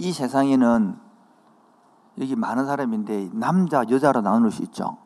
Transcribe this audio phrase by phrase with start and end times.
[0.00, 0.98] 이 세상에는
[2.20, 4.96] 여기 많은 사람인데 남자 여자로 나눌 수 있죠.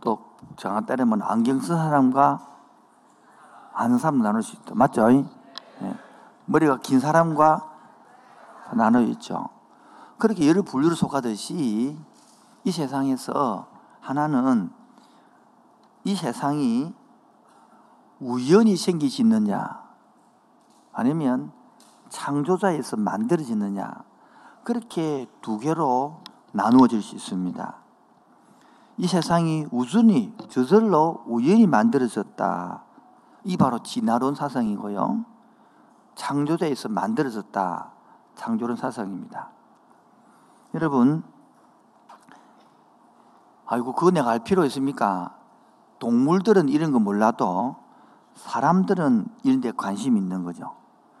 [0.00, 0.20] 또
[0.54, 2.46] 정한 따르면 안경 쓴 사람과
[3.74, 4.76] 아는 사람 나눌 수 있죠.
[4.76, 5.10] 맞죠?
[5.10, 5.26] 예.
[6.44, 7.68] 머리가 긴 사람과
[8.74, 9.48] 나눠 있죠.
[10.18, 11.98] 그렇게 여러 분류를 속하듯이
[12.62, 13.66] 이 세상에서
[14.00, 14.70] 하나는
[16.04, 16.94] 이 세상이
[18.20, 19.82] 우연히 생기지느냐
[20.92, 21.55] 아니면
[22.08, 24.04] 창조자에서 만들어지느냐
[24.64, 26.20] 그렇게 두 개로
[26.52, 27.74] 나누어질 수 있습니다.
[28.98, 32.82] 이 세상이 우연히 저절로 우연히 만들어졌다.
[33.44, 35.24] 이 바로 진화론 사상이고요.
[36.14, 37.92] 창조자에서 만들어졌다.
[38.34, 39.50] 창조론 사상입니다.
[40.74, 41.22] 여러분,
[43.66, 45.36] 아이고, 그거 내가 알 필요 있습니까?
[45.98, 47.76] 동물들은 이런 거 몰라도
[48.34, 50.74] 사람들은 이런 데 관심이 있는 거죠.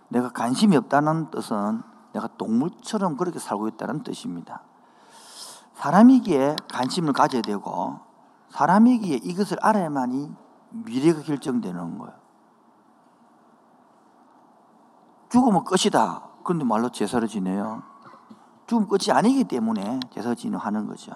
[0.08, 4.62] 내가 관심이 없다는 뜻은 내가 동물처럼 그렇게 살고 있다는 뜻입니다.
[5.74, 7.98] 사람이기에 관심을 가져야 되고
[8.50, 10.32] 사람이기에 이것을 알아야만이
[10.70, 12.14] 미래가 결정되는 거예요.
[15.28, 16.22] 죽으면 끝이다.
[16.44, 17.82] 그런데 말로 제사를 지내요.
[18.66, 21.12] 죽으면 끝이 아니기 때문에 제사를 지내하는 거죠.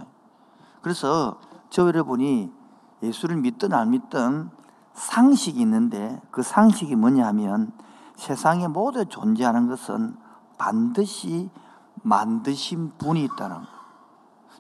[0.83, 2.53] 그래서 저 여러분이
[3.03, 4.51] 예수를 믿든 안 믿든
[4.93, 7.73] 상식이 있는데 그 상식이 뭐냐 하면
[8.21, 10.15] 세상에 모두 존재하는 것은
[10.59, 11.49] 반드시
[12.03, 13.67] 만드신 분이 있다는 거.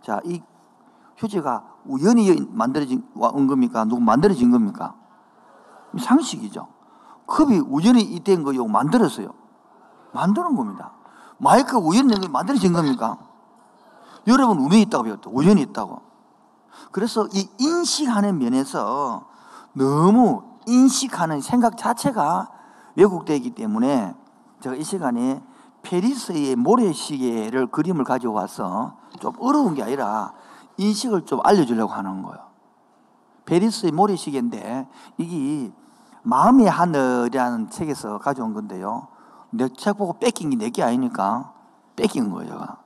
[0.03, 0.43] 자, 이
[1.19, 3.85] 휴지가 우연히 만들어진 온 겁니까?
[3.85, 4.95] 누구 만들어진 겁니까?
[5.99, 6.69] 상식이죠.
[7.27, 8.67] 컵이 우연히 이된 거요.
[8.67, 9.35] 만들었어요.
[10.15, 10.93] 만드는 겁니다.
[11.37, 13.19] 마이크 우연히 만들어진 겁니까?
[14.27, 15.31] 여러분 운이 있다고 배웠다.
[15.31, 16.01] 우연히 있다고.
[16.93, 19.29] 그래서 이 인식하는 면에서
[19.75, 22.60] 너무 인식하는 생각 자체가
[23.01, 24.15] 왜곡되기 때문에
[24.61, 25.43] 제가 이 시간에
[25.83, 30.33] 페리스의 모래시계를 그림을 가져와서 좀 어려운 게 아니라
[30.77, 32.39] 인식을 좀 알려주려고 하는 거예요.
[33.47, 35.73] 페리스의 모래시계인데 이게
[36.23, 39.09] 마음의 하늘이라는 책에서 가져온 건데요.
[39.51, 41.55] 내 책 보고 뺏긴 게 내게 아니니까
[41.97, 42.77] 뺏긴 거예요.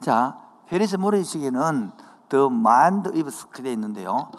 [0.00, 0.36] 자,
[0.66, 1.92] 페리스 모래시계는
[2.28, 3.30] The Mind of
[3.70, 4.30] 있는데요.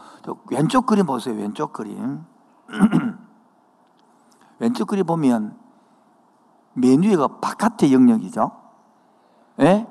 [0.51, 1.35] 왼쪽 그림 보세요.
[1.35, 2.25] 왼쪽 그림.
[4.59, 5.57] 왼쪽 그림 보면
[6.73, 8.51] 맨 위가 바깥의 영역이죠.
[9.61, 9.87] 예?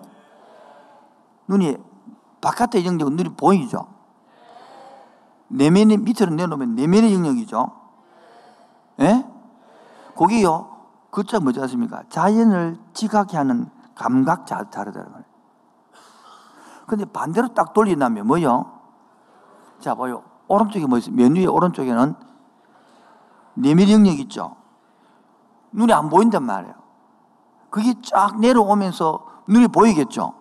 [1.48, 1.76] 눈이
[2.40, 3.86] 바깥의 영역은 눈이 보이죠.
[5.48, 7.70] 내면이 밑으로 내놓으면 내면의 영역이죠.
[9.00, 9.24] 예?
[10.16, 10.68] 거기요.
[11.10, 12.02] 그자 뭐지 않습니까?
[12.08, 15.24] 자연을 지각해 하는 감각 자르다는 거예요.
[16.86, 18.80] 근데 반대로 딱 돌리나면 뭐요?
[19.78, 20.24] 자, 봐요.
[20.48, 21.14] 오른쪽에 뭐 있어요?
[21.14, 22.14] 맨 위에 오른쪽에는
[23.54, 24.56] 내면 영역 있죠?
[25.72, 26.74] 눈이 안 보인단 말이에요.
[27.70, 30.34] 그게 쫙 내려오면서 눈이 보이겠죠?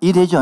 [0.00, 0.40] 이해되죠?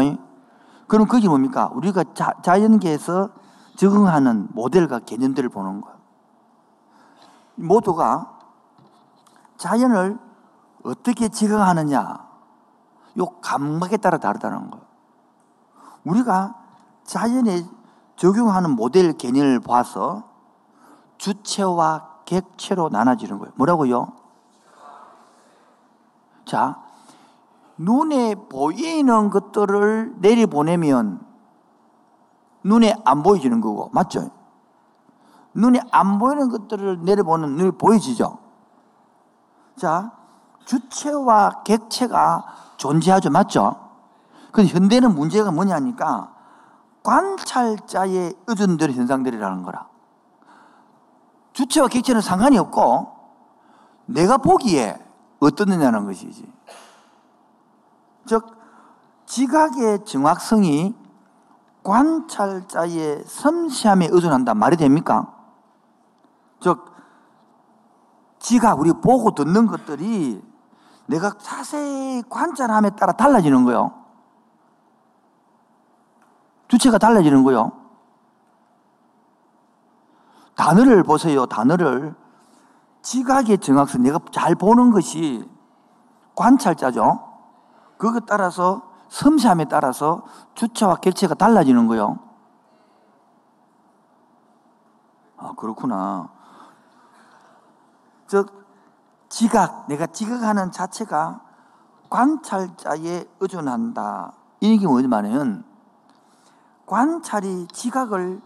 [0.86, 1.70] 그럼 그게 뭡니까?
[1.72, 3.30] 우리가 자, 자연계에서
[3.76, 5.98] 적응하는 모델과 개념들을 보는 거예요.
[7.56, 8.38] 모두가
[9.56, 10.18] 자연을
[10.84, 12.28] 어떻게 적응하느냐,
[13.18, 14.84] 요 감각에 따라 다르다는 거예요.
[16.04, 16.54] 우리가
[17.04, 17.64] 자연에
[18.16, 20.33] 적용하는 모델 개념을 봐서
[21.18, 23.52] 주체와 객체로 나눠지는 거예요.
[23.56, 24.12] 뭐라고요?
[26.44, 26.78] 자,
[27.78, 31.20] 눈에 보이는 것들을 내려보내면
[32.62, 34.30] 눈에 안 보여지는 거고, 맞죠?
[35.54, 38.38] 눈에 안 보이는 것들을 내려보는 눈이 보여지죠?
[39.76, 40.12] 자,
[40.64, 42.44] 주체와 객체가
[42.76, 43.30] 존재하죠.
[43.30, 43.76] 맞죠?
[44.52, 46.32] 근데 현대는 문제가 뭐냐니까
[47.02, 49.88] 관찰자의 의존들 현상들이라는 거라.
[51.54, 53.14] 주체와 객체는 상관이 없고
[54.06, 54.98] 내가 보기에
[55.40, 56.52] 어떻느냐는 것이지.
[58.26, 58.44] 즉,
[59.26, 60.94] 지각의 정확성이
[61.82, 65.32] 관찰자의 섬세함에 의존한다 말이 됩니까?
[66.60, 66.92] 즉,
[68.38, 70.42] 지각, 우리 보고 듣는 것들이
[71.06, 73.92] 내가 자세히 관찰함에 따라 달라지는 거요.
[76.68, 77.83] 주체가 달라지는 거요.
[80.56, 81.46] 단어를 보세요.
[81.46, 82.14] 단어를
[83.02, 85.48] 지각의 정확성 내가 잘 보는 것이
[86.34, 87.20] 관찰자죠.
[87.98, 90.24] 그것 따라서 섬세함에 따라서
[90.54, 92.18] 주체와 객체가 달라지는 거요.
[95.36, 96.30] 아 그렇구나.
[98.26, 98.64] 즉
[99.28, 101.40] 지각 내가 지각하는 자체가
[102.08, 104.32] 관찰자에 의존한다.
[104.60, 105.64] 이게 말은
[106.86, 108.40] 관찰이 지각을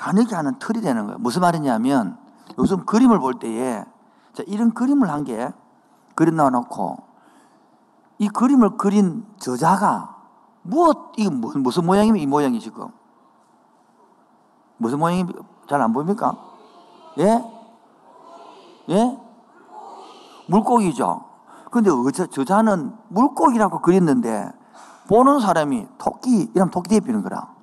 [0.00, 1.18] 가능하게 하는 틀이 되는 거예요.
[1.18, 2.16] 무슨 말이냐면
[2.58, 3.84] 요즘 그림을 볼 때에
[4.32, 5.52] 자, 이런 그림을 한 개
[6.14, 6.96] 그림 나와놓고
[8.18, 10.16] 이 그림을 그린 저자가
[10.62, 12.88] 무엇, 이게 무슨 모양이면 이 모양이 지금?
[14.78, 15.26] 무슨 모양이
[15.68, 16.36] 잘 안 보입니까?
[17.18, 17.44] 예?
[18.88, 19.18] 예?
[20.48, 21.24] 물고기죠.
[21.70, 21.90] 근데
[22.30, 24.50] 저자는 물고기라고 그렸는데
[25.08, 27.59] 보는 사람이 토끼, 이런 토끼 대비는 거라.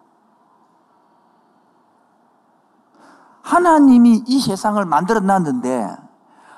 [3.48, 5.96] 하나님이 이 세상을 만들어 놨는데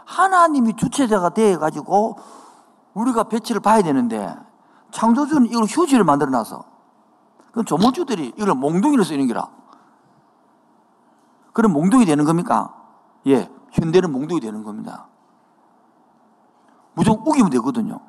[0.05, 2.17] 하나님이 주체자가 되어 가지고
[2.95, 4.35] 우리가 배치를 봐야 되는데
[4.89, 6.63] 창조주는 이걸 휴지를 만들어 놔서
[7.51, 9.49] 그럼 조물주들이 이걸 몽둥이로 쓰는 거라.
[11.53, 12.73] 그럼 몽둥이 되는 겁니까?
[13.27, 15.07] 예, 현대는 몽둥이 되는 겁니다.
[16.95, 17.99] 무조건 우기면 되거든요.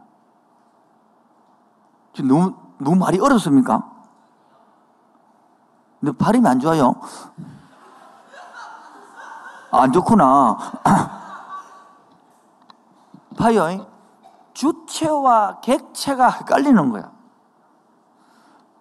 [2.15, 3.91] 지금 너무, 너무 말이 어렵습니까?
[6.01, 6.95] 근데 발음이 안 좋아요.
[9.71, 10.57] 안 좋구나.
[13.39, 13.87] 봐요.
[14.53, 17.11] 주체와 객체가 헷갈리는 거야.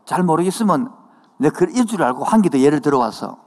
[0.05, 0.91] 잘 모르겠으면
[1.37, 3.37] 내가 그럴 줄 알고 더 예를 들어와서.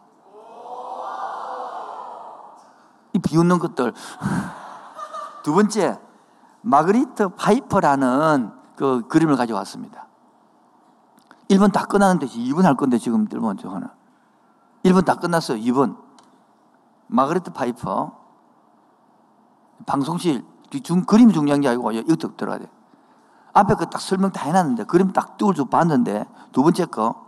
[3.13, 3.93] 이 비웃는 것들.
[5.43, 6.01] 두 번째,
[6.63, 10.07] 마그리트 파이퍼라는 그 그림을 가져왔습니다.
[11.51, 13.93] 1번 다 끝났는데 2번 할 건데 지금 1번 저 하나.
[14.85, 15.59] 1번 다 끝났어요.
[15.59, 16.02] 2번.
[17.13, 18.13] 마그레트 파이퍼
[19.85, 20.45] 방송실
[20.83, 22.71] 중 그림이 중요한 게 아니고 이것도 들어가야 돼.
[23.53, 27.27] 앞에 그딱 설명 다 해놨는데 그림 딱 띄울 줄 봤는데 두 번째 거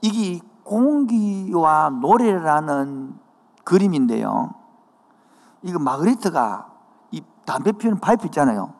[0.00, 3.16] 이게 공기와 노래라는
[3.62, 4.54] 그림인데요.
[5.62, 6.66] 이거 마그리트가
[7.12, 8.74] 이 담배 피우는 파이프 있잖아요.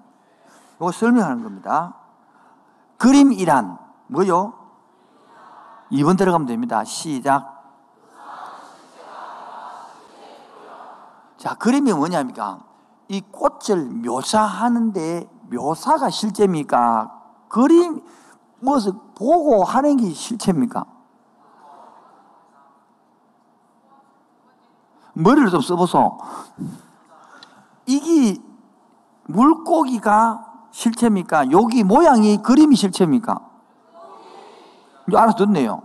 [0.77, 1.95] 이거 설명하는 겁니다.
[2.99, 3.79] 그림이란
[4.09, 4.55] 뭐요?
[5.93, 6.83] 2번 들어가면 됩니다.
[6.83, 7.62] 시작.
[11.43, 12.61] 자, 그림이 뭐냐니까
[13.09, 17.21] 이 꽃을 묘사하는데 묘사가 실제입니까?
[17.49, 18.01] 그림
[18.61, 20.85] 무엇을 보고 하는 게 실체입니까?
[25.15, 26.17] 머리를 좀 써보소.
[27.87, 28.41] 이게
[29.25, 31.51] 물고기가 실체입니까?
[31.51, 33.41] 여기 모양이 그림이 실체입니까?
[35.13, 35.83] 알아서 듣네요.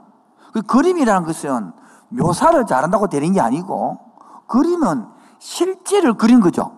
[0.54, 1.74] 그 그림이라는 것은
[2.10, 3.98] 묘사를 잘한다고 되는 게 아니고
[4.46, 6.78] 그림은 실제를 그린 거죠.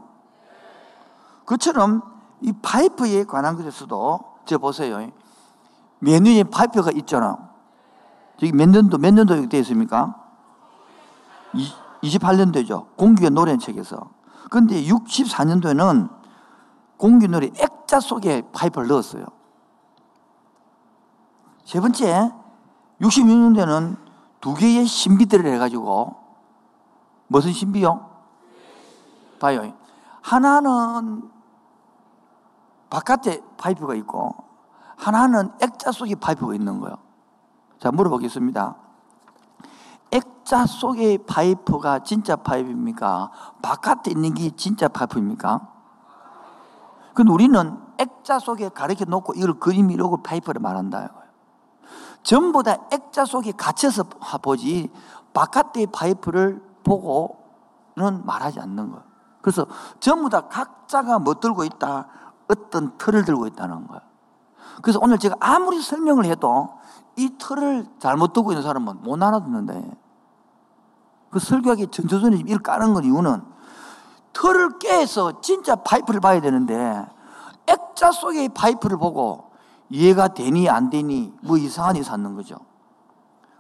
[1.45, 2.01] 그처럼
[2.41, 5.09] 이 파이프에 관한 것에서도 저 보세요.
[5.99, 7.49] 메뉴에 파이프가 있잖아.
[8.41, 10.15] 여기 몇 년도 몇 년도 되어 있습니까?
[12.03, 12.95] 28년도죠.
[12.95, 14.09] 공기의 노래는 책에서.
[14.49, 16.09] 근데 64년도에는
[16.97, 19.25] 공기 노래 액자 속에 파이프를 넣었어요.
[21.65, 22.31] 세 번째,
[23.01, 23.97] 66년도에는
[24.41, 26.15] 두 개의 신비들을 해가지고
[27.27, 28.08] 무슨 신비요?
[29.39, 29.73] 봐요.
[30.21, 31.29] 하나는
[32.89, 34.35] 바깥에 파이프가 있고
[34.97, 36.97] 하나는 액자 속에 파이프가 있는 거예요.
[37.79, 38.75] 자, 물어보겠습니다.
[40.11, 43.31] 액자 속의 파이프가 진짜 파이프입니까?
[43.61, 45.67] 바깥에 있는 게 진짜 파이프입니까?
[47.13, 51.13] 근데 우리는 액자 속에 가르쳐 놓고 이걸 그림이라고 파이프를 말한다.
[52.23, 54.03] 전부 다 액자 속에 갇혀서
[54.41, 54.89] 보지
[55.33, 59.08] 바깥의 파이프를 보고는 말하지 않는 거예요.
[59.41, 59.65] 그래서
[59.99, 62.07] 전부 다 각자가 뭐 들고 있다?
[62.49, 64.01] 어떤 틀을 들고 있다는 거예요.
[64.81, 66.73] 그래서 오늘 제가 아무리 설명을 해도
[67.15, 69.97] 이 틀을 잘못 듣고 있는 사람은 못 알아듣는데
[71.31, 73.43] 그 설교하기 전조전에 이를 까는 건 이유는
[74.33, 77.05] 틀을 깨서 진짜 파이프를 봐야 되는데
[77.67, 79.51] 액자 속의 파이프를 보고
[79.89, 82.57] 이해가 되니 안 되니 뭐 이상한 일 찾는 거죠.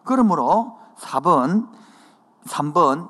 [0.03, 1.69] 그러므로 4번,
[2.45, 3.09] 3번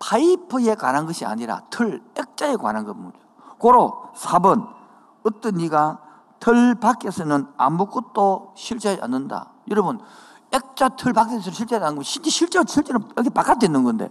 [0.00, 3.18] 파이프에 관한 것이 아니라 틀, 액자에 관한 겁니다.
[3.58, 4.68] 고로 4번
[5.22, 5.98] 어떤 네가
[6.40, 9.52] 틀 밖에서는 아무것도 실제하지 않는다.
[9.68, 10.00] 여러분
[10.52, 14.10] 액자 틀 밖에서 실제하지 건 실제 실제 실제는 여기 바깥에 있는 건데.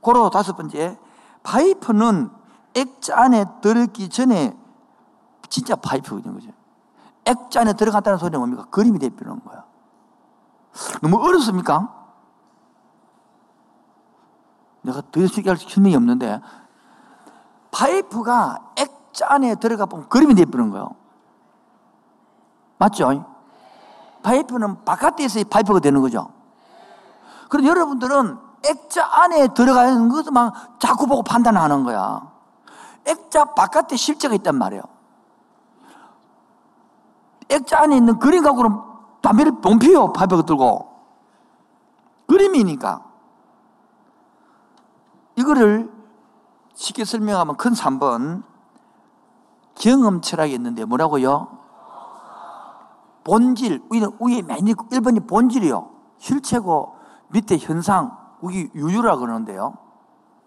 [0.00, 0.98] 고로 다섯 번째
[1.42, 2.30] 파이프는
[2.74, 4.56] 액자 안에 들어있기 전에
[5.48, 6.50] 진짜 파이프가 있는 거죠.
[7.26, 8.64] 액자 안에 들어갔다는 소리는 뭡니까?
[8.70, 9.64] 그림이 되는 거야.
[11.02, 11.97] 너무 어렵습니까?
[14.88, 16.40] 내가 더 쉽게 할 설명이 없는데
[17.70, 20.90] 파이프가 액자 안에 들어가 보면 그림이 되어버리는 거예요.
[22.78, 23.24] 맞죠?
[24.22, 26.30] 파이프는 바깥에 있어야 파이프가 되는 거죠.
[27.50, 32.32] 그럼 여러분들은 액자 안에 들어가 있는 것만 자꾸 보고 판단하는 거야.
[33.04, 34.82] 액자 바깥에 실제가 있단 말이에요.
[37.50, 38.80] 액자 안에 있는 그림 갖고는
[39.20, 40.88] 담배를 못 피워, 파이프가 들고.
[42.26, 43.07] 그림이니까.
[45.38, 45.88] 이거를
[46.74, 48.42] 쉽게 설명하면 큰 3번.
[49.76, 51.56] 경험 철학이 있는데 뭐라고요?
[53.22, 55.90] 본질, 위에 맨 1번이 본질이요.
[56.18, 56.96] 실체고
[57.28, 59.74] 밑에 현상, 우리 유유라 그러는데요.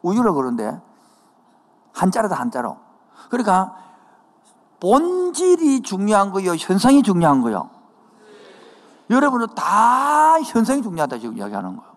[0.02, 0.82] 우유라 그러는데
[1.94, 2.78] 한자로다 한자로.
[3.30, 3.74] 그러니까
[4.82, 7.70] 본질이 중요한 거요, 현상이 중요한 거요.
[9.10, 11.92] 여러분은 다 현상이 중요하다 지금 이야기하는 거예요.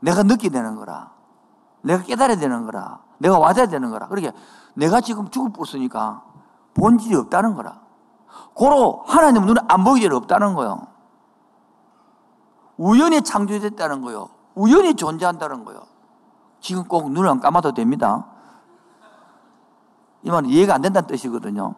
[0.00, 1.15] 내가 느끼게 되는 거라.
[1.86, 3.00] 내가 깨달아야 되는 거라.
[3.18, 4.08] 내가 와야 되는 거라.
[4.08, 4.32] 그러니까
[4.74, 6.24] 내가 지금 죽을 뻔으니까
[6.74, 7.80] 본질이 없다는 거라.
[8.54, 10.88] 고로 하나님 눈에 안 보이게 없다는 거예요.
[12.76, 14.28] 우연히 창조됐다는 거예요.
[14.54, 15.82] 우연히 존재한다는 거예요.
[16.60, 18.26] 지금 꼭 눈을 안 감아도 됩니다.
[20.22, 21.74] 이 말은 이해가 안 된다는 뜻이거든요.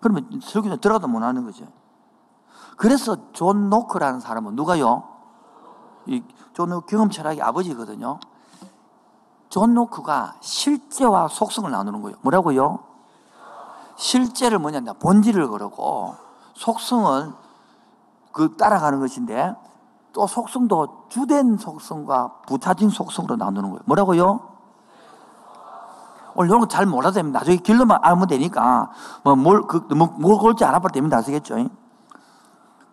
[0.00, 1.66] 그러면 설교는 들어가도 못 하는 거죠.
[2.76, 5.04] 그래서 존 로크라는 사람은 누가요?
[6.52, 8.18] 존 로크 경험 철학의 아버지거든요.
[9.52, 12.16] 존 로크가 실체와 속성을 나누는 거예요.
[12.22, 12.78] 뭐라고요?
[13.96, 16.14] 실체를 뭐냐, 본질을 그러고
[16.54, 17.34] 속성을
[18.32, 19.54] 그 따라가는 것인데
[20.14, 23.80] 또 속성도 주된 속성과 부차적 속성으로 나누는 거예요.
[23.84, 24.40] 뭐라고요?
[26.34, 27.40] 오늘 이런 거잘 몰라도 됩니다.
[27.40, 28.90] 나중에 길로만 알면 되니까
[29.22, 31.18] 뭐 뭘, 그, 뭐, 뭘 걸지 알아봐도 됩니다.
[31.18, 31.56] 아시겠죠?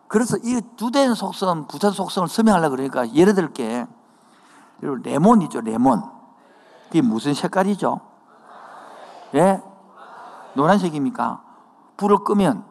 [0.09, 3.87] 그래서 이 주된 속성, 부차 속성을 설명하려고 그러니까 예를 들게
[4.81, 6.18] 레몬이죠, 레몬.
[6.89, 8.01] 그게 무슨 색깔이죠?
[9.35, 9.61] 예?
[10.55, 11.41] 노란색입니까?
[11.97, 12.65] 불을 끄면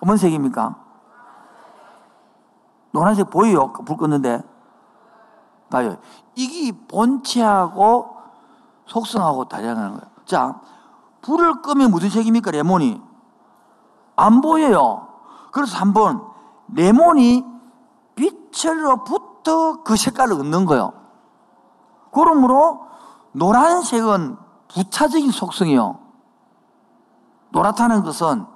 [0.00, 0.76] 검은색입니까?
[2.92, 3.72] 노란색 보여요?
[3.72, 4.46] 불 껐는데.
[5.68, 5.96] 봐요.
[6.34, 8.16] 이게 본체하고
[8.86, 10.06] 속성하고 다르다는 거예요.
[10.24, 10.60] 자,
[11.22, 12.52] 불을 끄면 무슨 색입니까?
[12.52, 13.02] 레몬이.
[14.16, 15.08] 안 보여요.
[15.52, 16.22] 그래서 한번
[16.68, 17.44] 레몬이
[18.14, 21.03] 빛으로부터 그 색깔을 얻는 거예요.
[22.14, 22.86] 그러므로
[23.32, 25.98] 노란색은 부차적인 속성이요.
[27.50, 28.46] 노랗다는 것은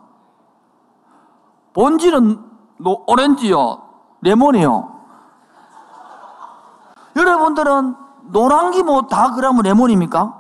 [1.75, 2.45] 본질은
[2.79, 3.83] 노, 오렌지요,
[4.21, 4.99] 레몬이요.
[7.17, 7.97] 여러분들은
[8.33, 10.39] 노란 게뭐다 그러면 레몬입니까?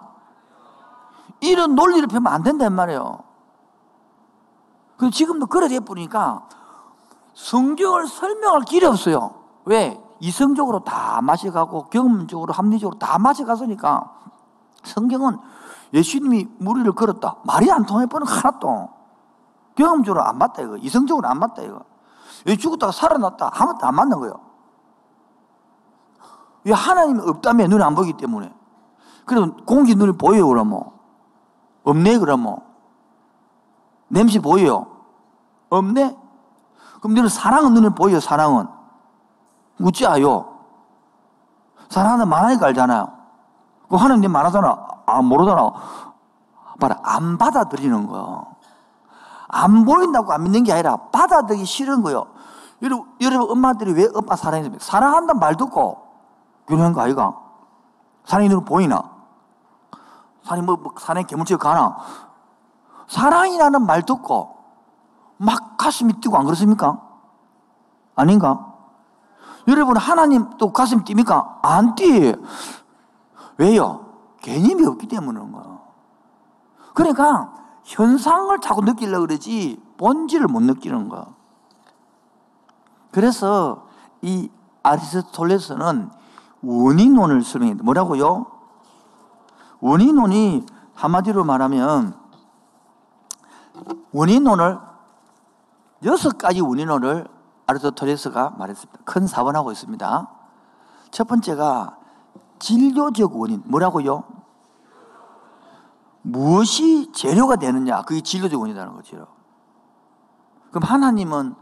[1.40, 3.20] 이런 논리를 펴면 안 된단 말이에요.
[4.96, 6.42] 그 지금도 그래 돼버리니까
[7.34, 9.34] 성경을 설명할 길이 없어요.
[9.64, 10.02] 왜?
[10.20, 14.12] 이성적으로 다 마셔가고 경험적으로 합리적으로 다 마셔갔으니까
[14.84, 15.38] 성경은
[15.92, 17.36] 예수님이 무리를 걸었다.
[17.44, 18.90] 말이 안 통해버는 하나도.
[19.74, 20.76] 경험적으로 안 맞다 이거.
[20.76, 21.82] 이성적으로 안 맞다 이거.
[22.46, 23.50] 왜 죽었다가 살아났다.
[23.52, 24.40] 아무것도 안 맞는 거예요.
[26.64, 28.52] 왜 하나님이 없다며 눈에 안 보이기 때문에.
[29.24, 30.82] 그럼 공기 눈에 보여요 그러면.
[31.84, 32.58] 없네 그러면.
[34.08, 34.86] 냄새 보여요.
[35.70, 36.16] 없네?
[37.00, 38.77] 그럼 너는 사랑은 눈에 보여요 사랑은.
[39.78, 40.58] 묻지 아요.
[41.88, 43.10] 사랑하는 많으니까 알잖아요.
[43.88, 44.86] 그 하나님 말하잖아.
[45.06, 45.72] 아, 모르잖아.
[46.78, 48.46] 봐라, 안 받아들이는 거.
[49.48, 52.26] 안 보인다고 안 믿는 게 아니라 받아들이기 싫은 거요.
[52.82, 54.84] 여러분, 여러분 엄마들이 왜 엄마 사랑했습니까?
[54.84, 56.06] 사랑한다는 말 듣고
[56.66, 57.34] 그러는 거 아이가?
[58.24, 59.02] 사랑이 눈으로 보이나?
[60.44, 61.96] 사랑이 뭐, 뭐 사랑이 개물치고 가나?
[63.08, 64.56] 사랑이라는 말 듣고
[65.38, 67.00] 막 가슴이 뛰고 안 그렇습니까?
[68.14, 68.74] 아닌가?
[69.68, 71.58] 여러분 하나님 또 가슴 뜁니까?
[71.62, 72.34] 안 뛰.
[73.58, 74.06] 왜요?
[74.40, 75.80] 개념이 없기 그런 거예요.
[76.94, 81.34] 그러니까 현상을 자꾸 느끼려고 그러지 본질을 못 느끼는 거예요.
[83.10, 83.86] 그래서
[84.22, 84.50] 이
[84.82, 86.10] 아리스토텔레스는
[86.62, 87.84] 원인론을 설명했다.
[87.84, 88.46] 뭐라고요?
[89.80, 92.14] 원인론이 한마디로 말하면
[94.12, 94.78] 원인론을
[96.04, 97.28] 여섯 가지 원인론을
[97.78, 99.00] 아리스토텔레스가 말했습니다.
[99.04, 100.28] 큰 사원하고 있습니다.
[101.10, 101.96] 첫 번째가
[102.58, 103.62] 진료적 원인.
[103.66, 104.24] 뭐라고요?
[106.22, 108.02] 무엇이 재료가 되느냐.
[108.02, 109.26] 그게 진료적 원인이라는 거죠.
[110.70, 111.54] 그럼 하나님은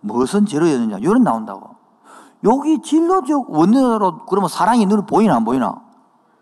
[0.00, 0.98] 무엇은 재료였느냐.
[0.98, 1.76] 이런 나온다고.
[2.44, 5.80] 여기 진료적 원인으로 그러면 사랑이 눈에 보이나 안 보이나?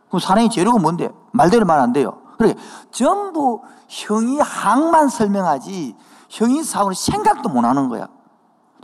[0.08, 1.10] 그럼 사랑이 재료가 뭔데?
[1.32, 2.20] 말대로 말 안 돼요.
[2.36, 2.54] 그래
[2.90, 5.94] 전부 형이 항만 설명하지
[6.30, 8.08] 형이 사고는 생각도 못 하는 거야.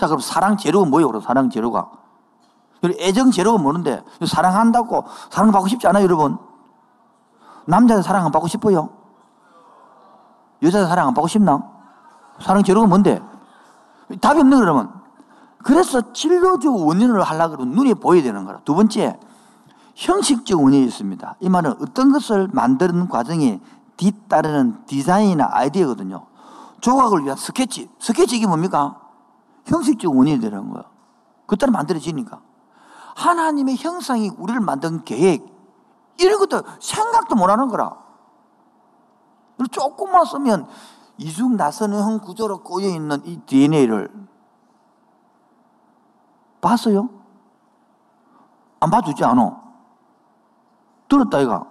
[0.01, 1.09] 자, 그럼 사랑 재료가 뭐예요?
[1.09, 1.91] 그럼 사랑 재료가.
[3.01, 6.39] 애정 재료가 뭐는데 사랑한다고 사랑받고 싶지 않아요, 여러분?
[7.67, 8.89] 남자는 사랑 안 받고 싶어요?
[10.63, 11.63] 여자는 사랑 안 받고 싶나?
[12.41, 13.21] 사랑 재료가 뭔데?
[14.23, 14.91] 답이 없네, 그러면.
[15.63, 18.61] 그래서 진로적 원인을 하려고 그러면 눈에 보여야 되는 거라.
[18.65, 19.21] 두 번째,
[19.97, 21.37] 형식적 원인이 있습니다.
[21.41, 23.61] 이 말은 어떤 것을 만드는 과정에
[23.99, 26.25] 뒤따르는 디자인이나 아이디어거든요.
[26.81, 27.91] 조각을 위한 스케치.
[27.99, 29.10] 스케치 이게 뭡니까?
[29.67, 30.85] 형식적 원인이 되는 거예요.
[31.47, 32.41] 그 따라 만들어지니까.
[33.17, 35.45] 하나님의 형상이 우리를 만든 계획,
[36.19, 37.97] 이런 것도 생각도 못 하는 거라.
[39.71, 40.69] 조금만 쓰면
[41.19, 44.11] 이중 나선형 구조로 꼬여 있는 이 DNA를
[46.61, 47.11] 봤어요?
[48.81, 49.61] 안 봐주지 않아?
[51.09, 51.67] 들었다 이가.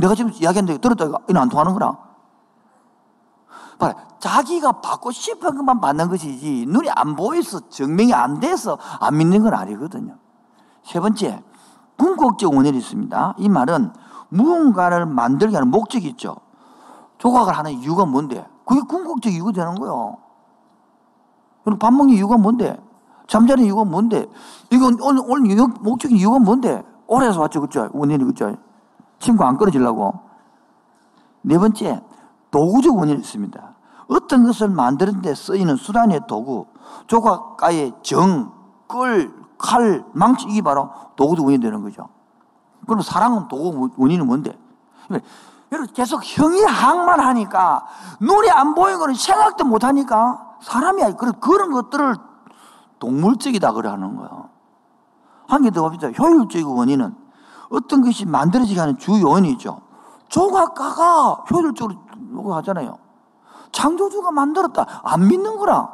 [0.00, 1.18] 내가 지금 이야기했는데 들었다 이가.
[1.28, 1.98] 이는 안 통하는 거라.
[4.18, 9.54] 자기가 받고 싶은 것만 받는 것이지 눈이 안 보여서 증명이 안 돼서 안 믿는 건
[9.54, 10.16] 아니거든요.
[10.82, 11.42] 세 번째,
[11.98, 13.34] 궁극적 원인이 있습니다.
[13.38, 13.92] 이 말은
[14.28, 16.36] 무언가를 만들게 하는 목적이 있죠.
[17.18, 18.46] 조각을 하는 이유가 뭔데?
[18.64, 20.16] 그게 궁극적 이유가 되는 거예요.
[21.64, 22.78] 그리고 밥 먹는 이유가 뭔데?
[23.26, 24.26] 잠자는 이유가 뭔데?
[24.70, 26.82] 이건 오늘, 오늘 목적인 이유가 뭔데?
[27.06, 27.88] 오래서 왔죠, 그죠?
[27.92, 28.56] 원인이 그죠?
[29.18, 30.12] 친구 안 끊어지려고.
[31.42, 32.02] 네 번째,
[32.54, 33.74] 도구적 원인이 있습니다.
[34.06, 36.66] 어떤 것을 만드는 데 쓰이는 수단의 도구,
[37.08, 38.52] 조각가의 정,
[38.86, 42.08] 끌, 칼, 망치, 이게 바로 도구적 원인이 되는 거죠.
[42.86, 44.56] 그럼 사랑은 도구 원인은 뭔데?
[45.72, 47.84] 여러분 계속 형이 항만 하니까
[48.20, 51.02] 눈이 안 보이는 거는 생각도 못 하니까 사람이
[51.40, 52.14] 그런 것들을
[53.00, 54.30] 동물적이다 그래 하는 거야.
[55.48, 56.08] 한개 더 봅시다.
[56.16, 57.16] 효율적인 원인은
[57.70, 59.80] 어떤 것이 만들어지게 하는 주 요인이죠.
[60.28, 61.96] 조각가가 효율적으로
[62.32, 62.98] 요거 하잖아요.
[63.72, 64.86] 창조주가 만들었다.
[65.02, 65.92] 안 믿는 거라.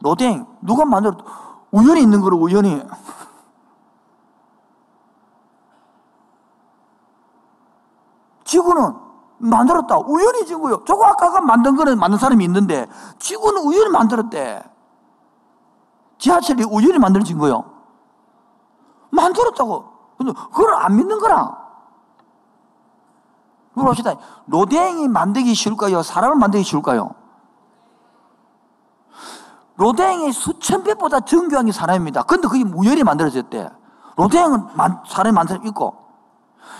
[0.00, 1.24] 로댕, 누가 만들었다.
[1.70, 2.82] 우연히 있는 거로 우연히.
[8.44, 8.94] 지구는
[9.38, 9.98] 만들었다.
[9.98, 10.84] 우연히 지구요.
[10.84, 12.86] 조각가가 만든 거는 만든 사람이 있는데,
[13.18, 14.62] 지구는 우연히 만들었대.
[16.18, 17.64] 지하철이 우연히 만들어진 거요.
[19.10, 19.96] 만들었다고.
[20.16, 21.65] 근데 그걸 안 믿는 거라.
[23.76, 24.14] 물어봅시다.
[24.46, 26.02] 로댕이 만들기 쉬울까요?
[26.02, 27.14] 사람을 만들기 쉬울까요?
[29.76, 32.22] 로댕이 수천 배보다 정교한 게 사람입니다.
[32.22, 33.70] 근데 그게 우연히 만들어졌대.
[34.16, 34.68] 로댕은
[35.06, 35.94] 사람이 만들 수 있고.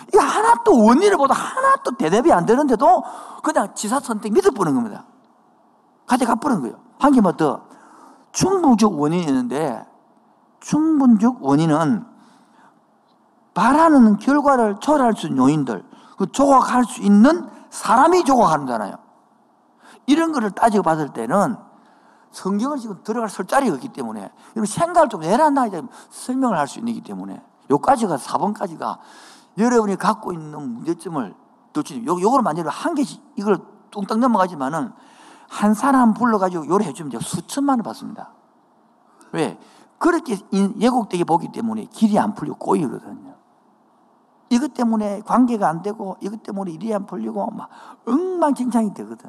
[0.08, 3.04] 이게 하나도 원인을 보다 하나도 대답이 안 되는데도
[3.42, 5.04] 그냥 지사 선택 믿어보는 겁니다.
[6.06, 6.76] 가져가 버는 거예요.
[6.98, 7.66] 한 개만 더.
[8.32, 9.84] 충분적 원인이 있는데,
[10.60, 12.04] 충분적 원인은
[13.52, 15.84] 바라는 결과를 초래할 수 있는 요인들,
[16.16, 18.96] 그 조각할 수 있는 사람이 조각하는 잖아요.
[20.06, 21.56] 이런 거를 따지고 봤을 때는
[22.30, 25.68] 성경을 지금 들어갈 설 자리가 없기 때문에 이런 생각을 좀 내놨나
[26.10, 28.98] 설명을 할 수 있기 때문에 요까지가 4번까지가
[29.58, 31.34] 여러분이 갖고 있는 문제점을
[31.72, 33.58] 도치 요, 요거를 만약에 한 개씩 이걸
[33.90, 34.92] 뚱땅 넘어가지만은
[35.48, 38.32] 한 사람 불러가지고 요래 해주면 제가 수천만 원 받습니다.
[39.32, 39.58] 왜?
[39.98, 43.35] 그렇게 예곡되게 보기 때문에 길이 안 풀리고 꼬이거든요.
[44.48, 47.68] 이것 때문에 관계가 안 되고 이것 때문에 일이 안 풀리고 막
[48.06, 49.28] 엉망진창이 되거든.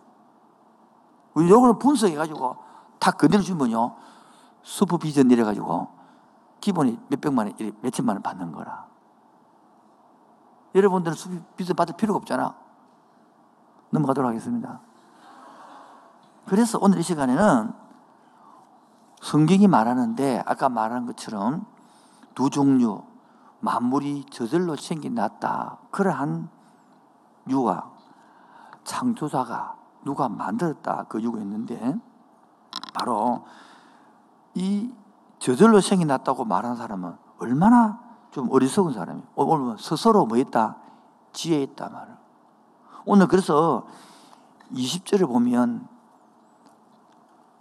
[1.37, 2.55] 요거는 분석해가지고
[2.99, 3.95] 다 건드려주면요.
[4.63, 5.87] 슈퍼비전 내려가지고
[6.59, 8.87] 기본이 몇백만 원, 몇천만 원 받는 거라.
[10.75, 12.55] 여러분들은 슈퍼비전 받을 필요가 없잖아.
[13.89, 14.81] 넘어가도록 하겠습니다.
[16.45, 17.73] 그래서 오늘 이 시간에는
[19.21, 21.65] 성경이 말하는데 아까 말한 것처럼
[22.35, 23.03] 두 종류
[23.67, 25.77] 만물이 저절로 생겨났다.
[25.91, 26.47] 그러한
[27.49, 27.83] 유화,
[28.85, 29.75] 창조자가
[30.05, 31.05] 누가 만들었다.
[31.09, 31.95] 그 유가 있는데,
[32.93, 33.45] 바로
[34.53, 34.93] 이
[35.39, 37.99] 저절로 생겨났다고 말하는 사람은 얼마나
[38.31, 39.27] 좀 어리석은 사람이에요.
[39.35, 40.77] 오늘 스스로 뭐 있다?
[41.33, 42.15] 지혜 있다 말을.
[43.05, 43.85] 오늘 그래서
[44.71, 45.87] 20절을 보면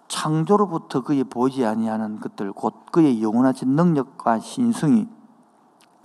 [0.07, 5.09] 창조로부터 그의 보이지 아니하는 것들 곧 그의 영원하신 능력과 신성이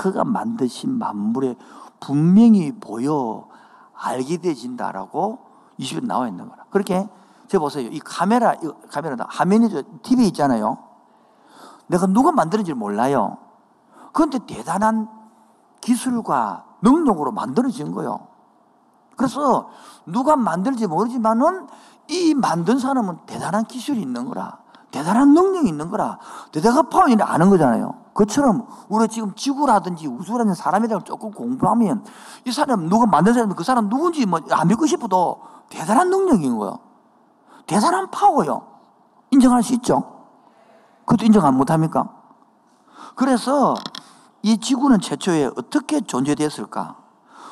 [0.01, 1.55] 그가 만드신 만물에
[1.99, 3.47] 분명히 보여
[3.95, 5.37] 알게 되진다라고
[5.79, 6.63] 20에 나와 있는 거라.
[6.71, 7.07] 그렇게
[7.47, 7.87] 저 보세요.
[7.87, 9.27] 이 카메라, 이 카메라다.
[9.29, 9.69] 화면이
[10.01, 10.79] TV 있잖아요.
[11.85, 13.37] 내가 누가 만드는지 몰라요.
[14.11, 15.07] 그런데 대단한
[15.81, 18.27] 기술과 능력으로 만들어진 거예요.
[19.15, 19.69] 그래서
[20.07, 21.67] 누가 만들지 모르지만은
[22.07, 24.57] 이 만든 사람은 대단한 기술이 있는 거라.
[24.89, 26.17] 대단한 능력이 있는 거라.
[26.51, 28.00] 대단한 파워이 아는 거잖아요.
[28.13, 32.03] 그처럼 우리가 지금 지구라든지 우주라는 사람에 대해 조금 공부하면
[32.45, 36.79] 이 사람 누가 만든 사람 그 사람 누군지 뭐 안 믿고 싶어도 대단한 능력인 거예요.
[37.67, 38.67] 대단한 파워요.
[39.31, 40.27] 인정할 수 있죠?
[41.05, 42.09] 그것도 인정 안 못합니까?
[43.15, 43.75] 그래서
[44.41, 46.97] 이 지구는 최초에 어떻게 존재됐을까?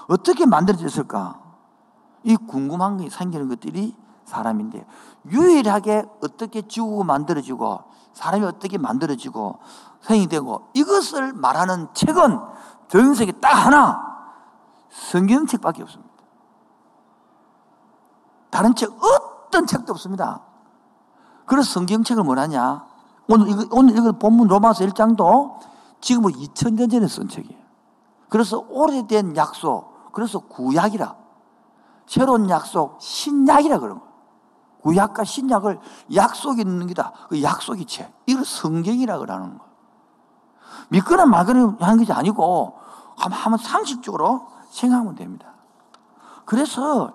[0.08, 1.40] 어떻게 만들어졌을까?
[2.24, 3.96] 이 궁금한 게 생기는 것들이
[4.26, 4.86] 사람인데
[5.28, 9.60] 유일하게 어떻게 지구가 만들어지고 사람이 어떻게 만들어지고
[10.02, 12.40] 생이 되고 이것을 말하는 책은
[12.88, 14.10] 전 세계 딱 하나
[14.90, 16.10] 성경책밖에 없습니다.
[18.50, 20.42] 다른 책 어떤 책도 없습니다.
[21.46, 22.86] 그래서 성경책을 뭐하냐?
[23.28, 25.60] 오늘 이거 오늘 이거 본문 로마서 1장도
[26.02, 27.60] 지금은 2000년 전에 쓴 책이에요.
[28.30, 31.16] 그래서 오래된 약속, 그래서 구약이라
[32.08, 34.10] 새로운 약속, 신약이라 그런 거예요.
[34.82, 35.80] 구약과 신약을
[36.16, 37.12] 약속이 있는 게다.
[37.28, 38.12] 그 약속이 체.
[38.26, 39.69] 이걸 성경이라 그러는 거예요.
[40.90, 42.80] 믿거나 말거나 하는 것이 아니고,
[43.16, 45.54] 한번 상식적으로 생각하면 됩니다.
[46.46, 47.14] 그래서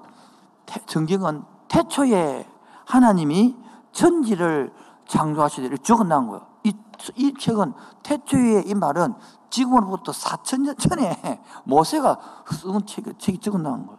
[0.87, 2.47] 성경은 태초에
[2.85, 3.57] 하나님이
[3.93, 4.73] 천지를
[5.09, 6.47] 창조하시되 적어놓은 거예요.
[6.65, 6.77] 이,
[7.17, 9.15] 이 책은 태초에 이 말은
[9.51, 12.19] 지금으로부터 4천년 전에 모세가
[12.51, 13.99] 쓴 책, 책이 적어놓은 거예요.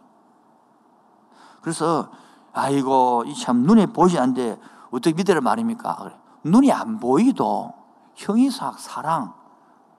[1.60, 2.08] 그래서
[2.52, 4.58] 아이고 이 참 눈에 보이지 않는데
[4.90, 6.12] 어떻게 믿으라 말입니까?
[6.44, 7.74] 눈이 안 보이도
[8.14, 9.34] 형이삭, 사랑,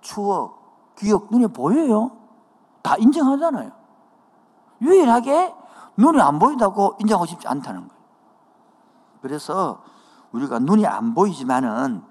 [0.07, 2.11] 추억, 기억 눈에 보여요.
[2.81, 3.71] 다 인정하잖아요.
[4.81, 5.53] 유일하게
[5.97, 8.03] 눈이 안 보인다고 인정하고 싶지 않다는 거예요.
[9.21, 9.81] 그래서
[10.31, 12.03] 우리가 눈이 안 보이지만은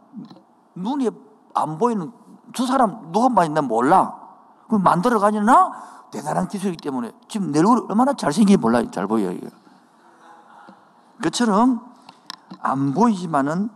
[0.75, 1.09] 눈이
[1.55, 2.13] 안 보이는
[2.53, 4.15] 두 사람 누가 나 몰라.
[4.69, 5.73] 그 만들어 가니나
[6.11, 8.83] 대단한 기술이기 때문에 지금 내 얼굴 얼마나 잘생긴지 몰라.
[8.91, 9.33] 잘 보여요.
[9.33, 9.49] 이거.
[11.23, 11.81] 그처럼
[12.61, 13.71] 안 보이지만은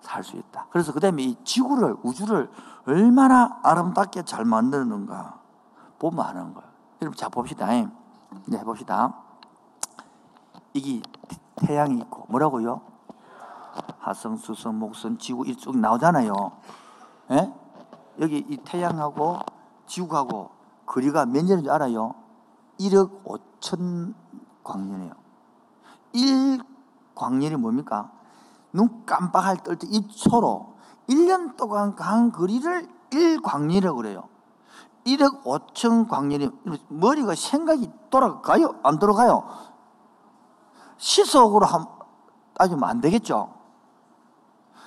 [0.00, 0.66] 살 수 있다.
[0.70, 2.50] 그래서 그 다음에 이 지구를, 우주를
[2.88, 5.38] 얼마나 아름답게 잘 만드는가
[5.98, 6.68] 보면 아는 거예요.
[7.02, 7.68] 여러분, 자, 봅시다.
[7.74, 9.14] 이제 해봅시다.
[10.72, 11.02] 이게
[11.56, 12.80] 태양이 있고, 뭐라고요?
[13.98, 16.32] 화성, 수성, 목성, 지구 이쪽 나오잖아요.
[17.32, 17.52] 예?
[18.20, 19.38] 여기 이 태양하고
[19.86, 20.50] 지구하고
[20.86, 22.14] 거리가 몇 년인지 알아요?
[22.80, 24.14] 1억 5천
[24.64, 25.12] 광년이에요.
[26.14, 26.62] 1
[27.14, 28.10] 광년이 뭡니까?
[28.72, 30.77] 눈 깜빡할 때 1초로
[31.08, 34.28] 1년 동안 간 거리를 1광년이라고 그래요.
[35.04, 36.50] 1억 5천 광년이
[36.88, 38.74] 머리가 생각이 돌아가요?
[38.82, 39.48] 안 돌아가요?
[40.98, 41.86] 시속으로 한,
[42.54, 43.54] 따지면 안 되겠죠?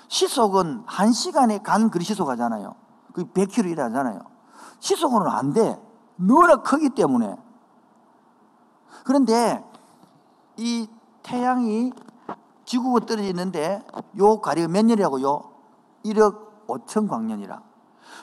[0.10, 2.76] 시속은 한 시간에 간 거리 시속 하잖아요.
[3.14, 4.20] 그 100km 이라잖아요.
[4.80, 5.82] 시속으로는 안 돼.
[6.18, 7.36] 너무나 크기 때문에.
[9.06, 9.64] 그런데
[10.58, 10.88] 이
[11.24, 11.92] 태양이
[12.66, 13.84] 지구가 떨어져 있는데
[14.18, 15.51] 요 가리가 몇 년이라고요?
[16.06, 17.62] 1억 5천 광년이라.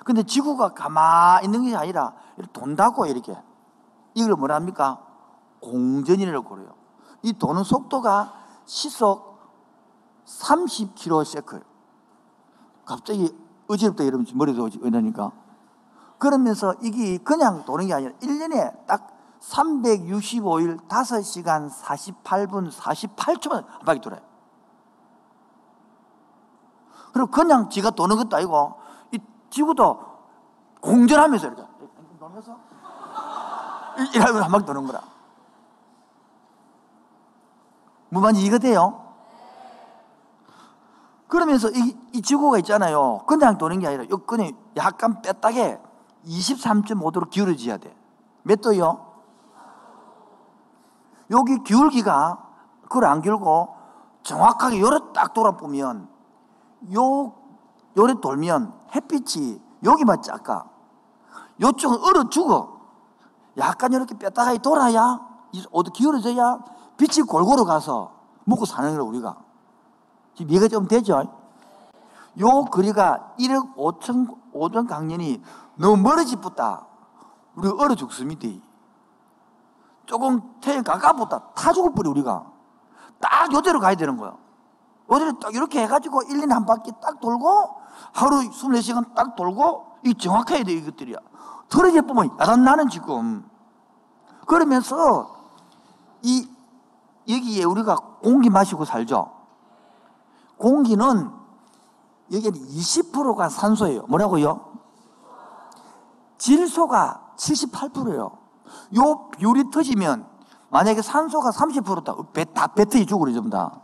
[0.04, 2.14] 근데 지구가 가만히 있는 게 아니라
[2.52, 3.36] 돈다고 이렇게.
[4.14, 5.04] 이걸 뭐라 합니까?
[5.60, 6.74] 공전이라고 그래요.
[7.22, 8.32] 이 도는 속도가
[8.64, 9.38] 시속
[10.24, 11.62] 30km/s.
[12.84, 13.36] 갑자기
[13.68, 15.32] 어지럽다 이러면 머리도 어지러니까.
[16.18, 24.27] 그러면서 이게 그냥 도는 게 아니라 1년에 딱 365일 5시간 48분 48초만 한 바퀴 돌아요.
[27.12, 28.74] 그리고 그냥 지가 도는 것도 아니고
[29.12, 29.18] 이
[29.50, 30.00] 지구도
[30.80, 31.66] 공전하면서 이렇게
[32.18, 32.56] 돌면서
[34.14, 35.00] 이러면 한 바퀴 도는 거라.
[38.10, 39.04] 무만지 이거 돼요?
[41.26, 43.18] 그러면서 이, 이 지구가 있잖아요.
[43.26, 45.78] 그냥 도는 게 아니라 여건이 약간 뺐다게
[46.24, 47.94] 23.5도로 기울어져야 돼.
[48.42, 49.06] 몇 도요?
[51.30, 52.38] 여기 기울기가
[52.82, 53.76] 그걸 안 기울고
[54.22, 56.08] 정확하게 요래 딱 돌아보면
[56.94, 57.32] 요
[57.96, 60.68] 요래 돌면 햇빛이 여기만 작가.
[61.60, 62.78] 요쪽은 얼어 죽어.
[63.56, 65.20] 약간 이렇게 뺐다가 돌아야
[65.72, 66.60] 어디 기울어져야
[66.96, 68.12] 빛이 골고루 가서
[68.44, 69.36] 먹고 사는 거라 우리가.
[70.34, 71.22] 지금 이해가 좀 되죠?
[72.40, 75.42] 요 거리가 1억 5천 5천 강년이
[75.76, 76.86] 너무 멀어지 붙다.
[77.56, 78.48] 우리가 얼어 죽습니다.
[80.06, 81.52] 조금 태양 가까웠다.
[81.54, 82.46] 타 죽을 뻔 우리가.
[83.20, 84.36] 딱 요대로 가야 되는 거야.
[85.10, 87.76] 요대로 딱 이렇게 해가지고 1년 한 바퀴 딱 돌고
[88.12, 91.16] 하루 24시간 딱 돌고 이 정확해야 돼 이것들이야.
[91.68, 93.48] 털어져 보면 야단 나는 지금.
[94.46, 95.36] 그러면서
[96.22, 96.48] 이
[97.28, 99.32] 여기에 우리가 공기 마시고 살죠.
[100.56, 101.30] 공기는
[102.32, 104.06] 여기는 20%가 산소예요.
[104.08, 104.68] 뭐라고요?
[106.38, 108.38] 질소가 78%예요.
[108.96, 110.26] 요 비율이 터지면
[110.70, 112.14] 만약에 산소가 30%다.
[112.32, 113.80] 배, 다 배터리 죽으려 전부 다.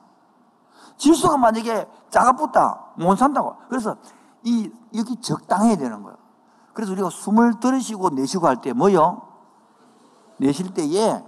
[0.96, 2.92] 질소가 만약에 작아 붙다.
[2.96, 3.56] 못 산다고.
[3.68, 3.96] 그래서
[4.42, 6.16] 이, 여기 적당해야 되는 거예요.
[6.72, 9.22] 그래서 우리가 숨을 들이쉬고 내쉬고 할 때 뭐요?
[10.38, 11.24] 내쉴 때에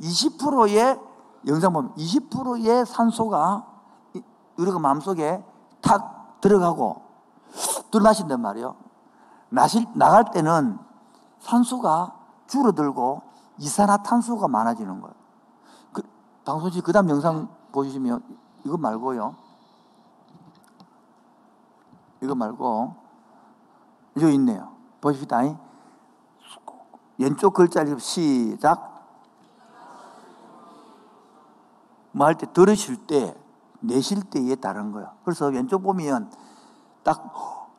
[0.00, 1.00] 20%의
[1.46, 3.66] 영상 보면 20%의 산소가
[4.56, 5.42] 우리가 마음속에
[5.80, 7.02] 탁 들어가고
[7.90, 8.76] 들마신단 말이에요.
[9.50, 10.78] 나실, 나갈 때는
[11.40, 12.14] 산소가
[12.46, 13.22] 줄어들고
[13.58, 15.14] 이산화탄소가 많아지는 거예요.
[15.92, 16.02] 그,
[16.44, 18.22] 방송 씨, 그 다음 영상 보시면
[18.64, 19.34] 이거 말고요.
[22.22, 22.94] 이거 말고,
[24.20, 24.72] 여기 있네요.
[25.00, 25.40] 보십시다.
[27.18, 28.96] 왼쪽 글자 시작.
[32.12, 33.34] 뭐 할 때 들으실 때,
[33.80, 35.12] 내쉴 때에 다른 거야.
[35.24, 36.32] 그래서 왼쪽 보면
[37.04, 37.32] 딱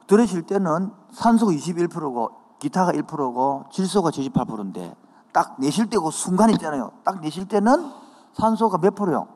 [0.07, 4.95] 들으실 때는 산소가 21%고 기타가 1%고 질소가 78%인데
[5.33, 6.91] 딱 내쉴 때고 순간 있잖아요.
[7.03, 7.91] 딱 내쉴 때는
[8.33, 9.27] 산소가 몇 프로요?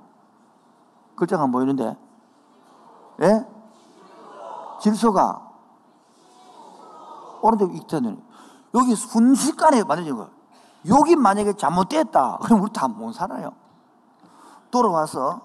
[1.16, 1.98] 글자가 안 보이는데.
[3.22, 3.46] 예?
[4.82, 5.52] 질소가
[7.42, 8.18] 오른쪽 있잖아요.
[8.74, 10.32] 여기 순식간에 만들어진 거예요.
[10.88, 12.40] 여기 만약에 잘못됐다.
[12.42, 13.54] 그럼 우리 다 못 살아요.
[14.72, 15.42] 돌아와서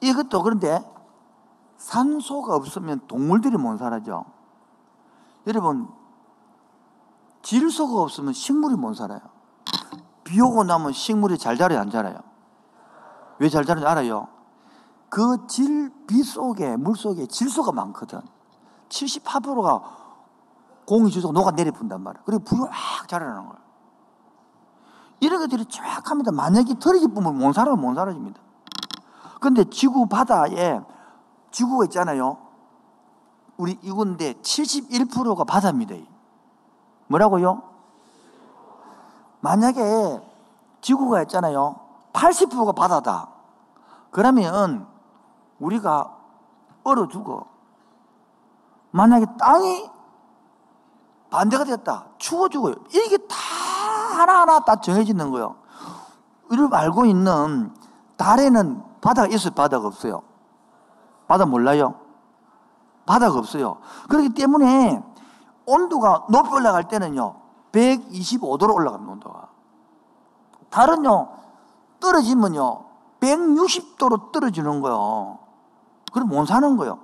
[0.00, 0.84] 이것도 그런데
[1.76, 4.24] 산소가 없으면 동물들이 못 살아죠.
[5.46, 5.88] 여러분,
[7.42, 9.20] 질소가 없으면 식물이 못 살아요.
[10.28, 12.20] 비 오고 나면 식물이 잘 자라요, 안 자라요?
[13.38, 14.28] 왜 잘 자라는지 알아요?
[15.08, 18.20] 그 질, 비 속에, 물 속에 질소가 많거든.
[18.90, 19.82] 78%가
[20.86, 22.22] 공기 질소가 녹아내려 푼단 말이야.
[22.26, 23.58] 그리고 불이 확 자라는 거야.
[25.20, 26.30] 이런 것들이 정확합니다.
[26.32, 28.38] 만약에 털이 뿌면 못 살아요, 못 사라집니다.
[29.40, 30.80] 근데 지구 바다에
[31.50, 32.36] 지구가 있잖아요.
[33.56, 35.94] 우리 이건데 71%가 바다입니다.
[37.06, 37.62] 뭐라고요?
[39.40, 40.20] 만약에
[40.80, 41.76] 지구가 있잖아요.
[42.12, 43.28] 80%가 바다다.
[44.10, 44.86] 그러면
[45.58, 46.16] 우리가
[46.84, 47.46] 얼어 죽어.
[48.90, 49.90] 만약에 땅이
[51.30, 52.06] 반대가 됐다.
[52.18, 52.74] 추워 죽어요.
[52.90, 53.36] 이게 다
[54.16, 55.56] 하나하나 다 정해지는 거예요.
[56.50, 57.74] 우리가 알고 있는
[58.16, 59.52] 달에는 바다가 있어요?
[59.52, 60.22] 바다가 없어요?
[61.26, 61.94] 바다 몰라요?
[63.06, 63.78] 바다가 없어요.
[64.08, 65.02] 그렇기 때문에
[65.66, 67.34] 온도가 높이 올라갈 때는요,
[67.72, 69.48] 125도로 올라갑니다, 온도가.
[70.70, 71.28] 달은요,
[72.00, 72.84] 떨어지면요,
[73.20, 75.38] 160도로 떨어지는 거요.
[76.12, 76.98] 그럼 못 사는 거요.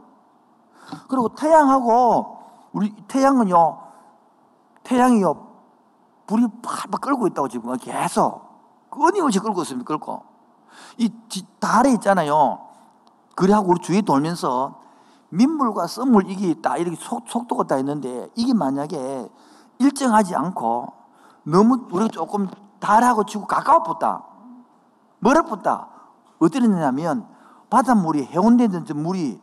[1.08, 2.38] 그리고 태양하고,
[2.72, 3.78] 우리 태양은요,
[4.82, 5.46] 태양이요,
[6.26, 8.42] 불이 팍팍 끓고 있다고 지금 계속.
[8.90, 10.22] 끊임없이 끓고 있습니다, 끓고.
[10.98, 11.10] 이
[11.58, 12.60] 달에 있잖아요.
[13.34, 14.80] 그래하고 우리 주위에 돌면서
[15.30, 19.28] 민물과 썸물 이게 딱 이렇게 속, 속도가 다 있는데 이게 만약에
[19.78, 20.92] 일정하지 않고
[21.44, 22.48] 너무 우리가 조금
[22.80, 24.24] 달하고 지구 가까워 붙다.
[25.18, 25.88] 멀어 붙다.
[26.38, 27.26] 어떻게 되냐면
[27.70, 29.40] 바닷물이 해운대에 있는 물이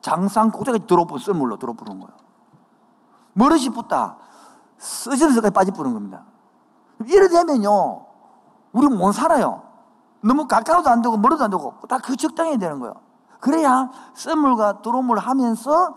[0.00, 2.12] 장상 꼭대기까지 들어오고 썸물로 들어오는 거예요.
[3.32, 4.16] 멀어지 붙다.
[4.78, 6.24] 쓰지면서까지 빠져버리는 겁니다.
[7.06, 8.06] 이래 되면요.
[8.72, 9.62] 우리 못 살아요.
[10.20, 12.94] 너무 가까워도 안 되고 멀어도 안 되고 다 그 적당해야 되는 거예요.
[13.40, 15.94] 그래야 썰물과 드로물 하면서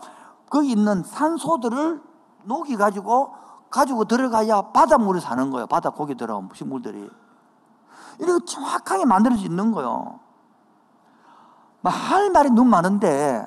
[0.50, 2.02] 거기 있는 산소들을
[2.44, 3.34] 녹이 가지고
[3.70, 5.66] 가지고 들어가야 바닷물을 사는 거예요.
[5.66, 7.10] 바다 고기 들어온 식물들이.
[8.18, 10.20] 이렇게 정확하게 만들어져 있는 거예요.
[11.84, 13.46] 할 말이 너무 많은데,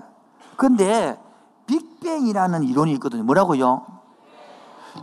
[0.56, 1.22] 근데
[1.68, 3.24] 빅뱅이라는 이론이 있거든요.
[3.24, 3.86] 뭐라고요?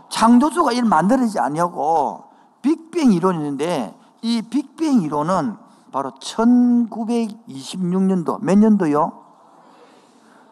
[0.09, 2.25] 창조주가 일 만들어지지 않냐고
[2.63, 5.57] 빅뱅 이론이 있는데 이 빅뱅 이론은
[5.93, 9.13] 바로 1926년도 몇 년도요?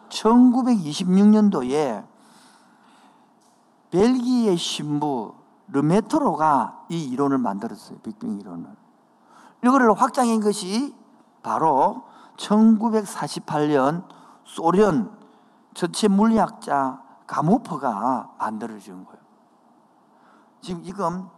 [0.09, 2.05] 1926년도에
[3.97, 5.33] 벨기에 신부
[5.69, 7.99] 르메트로가 이 이론을 만들었어요.
[8.01, 8.69] 빅뱅 이론을.
[9.65, 10.95] 이거를 확장한 것이
[11.43, 12.05] 바로
[12.37, 14.05] 1948년
[14.45, 15.17] 소련
[15.73, 19.21] 전체 물리학자 가모퍼가 만들어진 거예요.
[20.61, 21.31] 지금 이건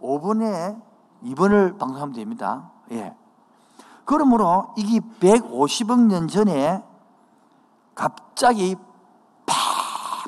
[0.00, 0.80] 5번에
[1.24, 2.70] 2번을 방송하면 됩니다.
[2.92, 3.16] 예.
[4.04, 6.84] 그러므로 이게 150억 년 전에
[7.96, 8.85] 갑자기 팍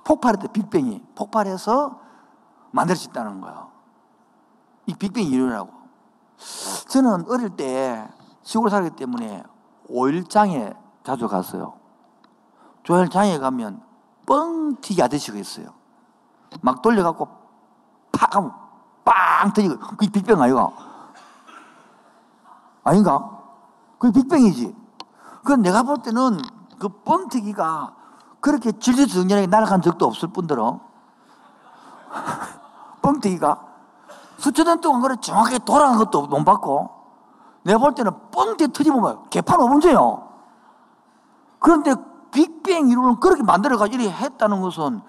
[0.08, 0.48] 폭발했다.
[0.48, 2.00] 빅뱅이 폭발해서
[2.70, 3.70] 만들어졌다는 거예요.
[4.86, 5.70] 이 빅뱅 이론이라고.
[6.88, 8.08] 저는 어릴 때
[8.42, 9.42] 시골 살기 때문에
[9.86, 10.72] 오일장에
[11.04, 11.74] 자주 갔어요.
[12.84, 13.82] 조일장에 가면
[14.24, 15.74] 뻥튀기 아저씨가 있어요.
[16.62, 17.28] 막 돌려갖고
[18.10, 18.54] 팍 하면
[19.04, 20.70] 빵 터지고 그게 빅뱅 아이가?
[22.82, 23.42] 아닌가?
[23.98, 24.74] 그게 빅뱅이지.
[25.44, 26.40] 그 내가 볼 때는
[26.78, 27.97] 그 뻥튀기가
[28.40, 30.80] 그렇게 질질정연하게 날아간 적도 없을 뿐더러
[33.02, 33.66] 뻥튀기가
[34.38, 36.90] 수천 년 동안 그래 정확하게 돌아간 것도 못 봤고
[37.64, 40.28] 내가 볼 때는 뻥튀기 터지면 개판 5문제요.
[41.58, 41.94] 그런데
[42.30, 45.00] 빅뱅 이론을 그렇게 만들어가지고 했다는 것은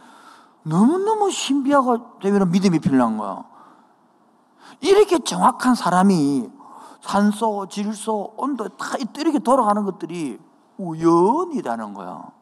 [0.64, 3.44] 너무너무 신비하고 되면 믿음이 필요한 거야.
[4.82, 6.50] 이렇게 정확한 사람이
[7.02, 10.40] 산소, 질소, 온도 다 이렇게 돌아가는 것들이
[10.78, 12.39] 우연이라는 거야.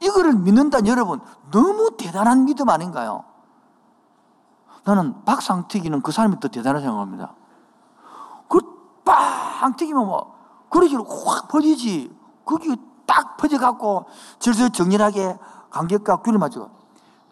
[0.00, 3.24] 이거를 믿는다 여러분 너무 대단한 믿음 아닌가요?
[4.84, 7.34] 나는 박상튀기는 그 사람이 더 대단하다고 생각합니다.
[8.48, 10.34] 그빵 튀기면 뭐
[10.68, 12.14] 그러기로 확 퍼지지.
[12.44, 14.06] 그게 딱 퍼져갖고
[14.38, 15.38] 질서 정렬하게
[15.70, 16.70] 간격과 균을 맞추고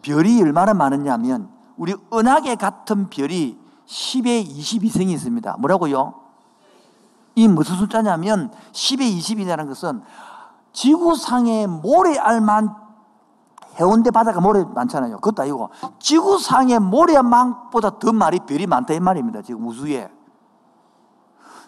[0.01, 5.57] 별이 얼마나 많으냐면 우리 은하계 같은 별이 10에 22성이 있습니다.
[5.59, 6.15] 뭐라고요?
[7.35, 10.01] 이 무슨 숫자냐면 10에 20이라는 것은
[10.73, 12.75] 지구상의 모래알만
[13.79, 15.15] 해운대 바다가 모래 많잖아요.
[15.15, 19.41] 그것도 아니고 지구상의 모래만보다 더 말이 별이 많다 이 말입니다.
[19.41, 20.11] 지금 우주에.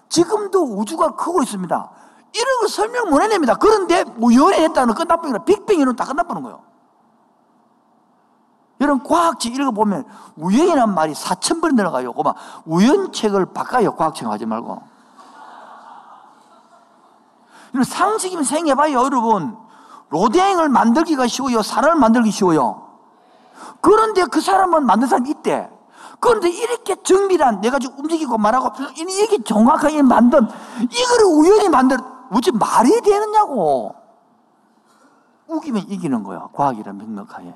[0.09, 1.91] 지금도 우주가 크고 있습니다.
[2.33, 3.55] 이런 걸 설명 못 해냅니다.
[3.55, 6.61] 그런데 우연히 했다는 끝나버리니까 빅뱅 이런 다 끝나버리는 거예요.
[8.79, 12.11] 이런 과학책 읽어보면 우연이란 말이 4천 번 들어가요.
[12.11, 12.33] 고마
[12.65, 13.95] 우연책을 바꿔요.
[13.95, 14.94] 과학책 하지 말고.
[17.75, 19.57] 이런 상식이면 생각해봐요, 여러분.
[20.07, 21.61] 로댕을 만들기가 쉬워요.
[21.61, 22.88] 사람을 만들기 쉬워요.
[23.81, 25.69] 그런데 그 사람은 만든 사람이 있대.
[26.21, 30.47] 그런데 이렇게 정밀한 내가 지금 움직이고 말하고 이게 정확하게 만든
[30.79, 31.97] 이거를 우연히 만들
[32.31, 33.93] 어찌 말이 되느냐고.
[35.47, 36.47] 우기면 이기는 거야.
[36.53, 37.53] 과학이란 명명하에.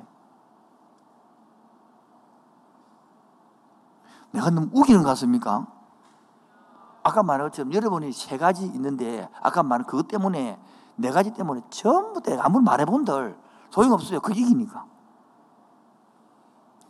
[4.32, 5.65] 내가 너무 우기는 것 같습니까?
[7.10, 10.60] 아까 말한 것처럼 여러분이 세 가지 있는데 아까 말한 그것 때문에
[10.95, 13.38] 네 가지 때문에 전부 다 아무리 말해본들
[13.72, 14.19] 소용없어요.
[14.22, 14.86] 그 이기니까.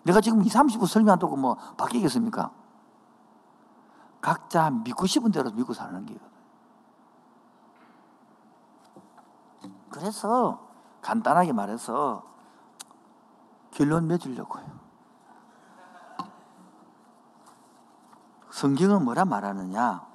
[0.04, 2.52] 내가 지금 2, 30분 설명한다고 뭐 바뀌겠습니까?
[4.22, 6.18] 각자 믿고 싶은 대로 믿고 사는 게
[9.90, 10.68] 그래서
[11.02, 12.24] 간단하게 말해서
[13.72, 14.80] 결론 맺으려고요.
[18.52, 20.09] 성경은 뭐라 말하느냐?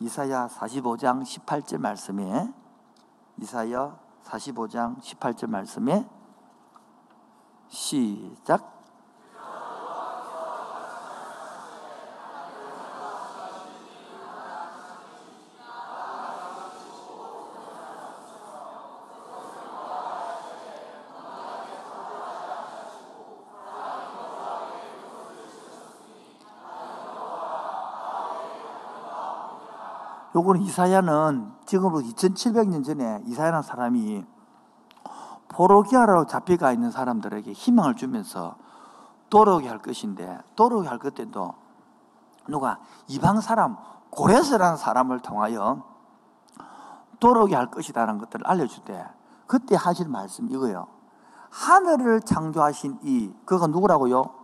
[0.00, 2.52] 이사야 45장 18절 말씀에
[3.38, 6.08] 이사야 45장 18절 말씀에
[7.68, 8.73] 시작
[30.44, 34.26] 요거는 이사야는 지금으로 2700년 전에 이사야라는 사람이
[35.48, 38.56] 포로기아로 잡혀가 있는 사람들에게 희망을 주면서
[39.30, 41.54] 돌아오게 할 것인데 돌아오게 할 것때도
[42.48, 42.78] 누가
[43.08, 43.76] 이방 사람
[44.10, 45.82] 고레스라는 사람을 통하여
[47.20, 49.06] 돌아오게 할 것이다라는 것들을 알려줄 때
[49.46, 50.88] 그때 하실 말씀 이거요.
[51.50, 54.43] 하늘을 창조하신 이 그가 누구라고요?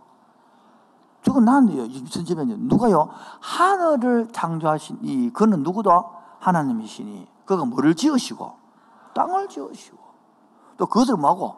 [1.23, 1.83] 저건 나는데요.
[1.83, 3.09] 2000년에 누가요?
[3.39, 5.91] 하늘을 창조하신 이 그는 누구도
[6.39, 8.53] 하나님이시니 그가 뭐를 지으시고
[9.13, 9.97] 땅을 지으시고
[10.77, 11.57] 또 그것을 뭐하고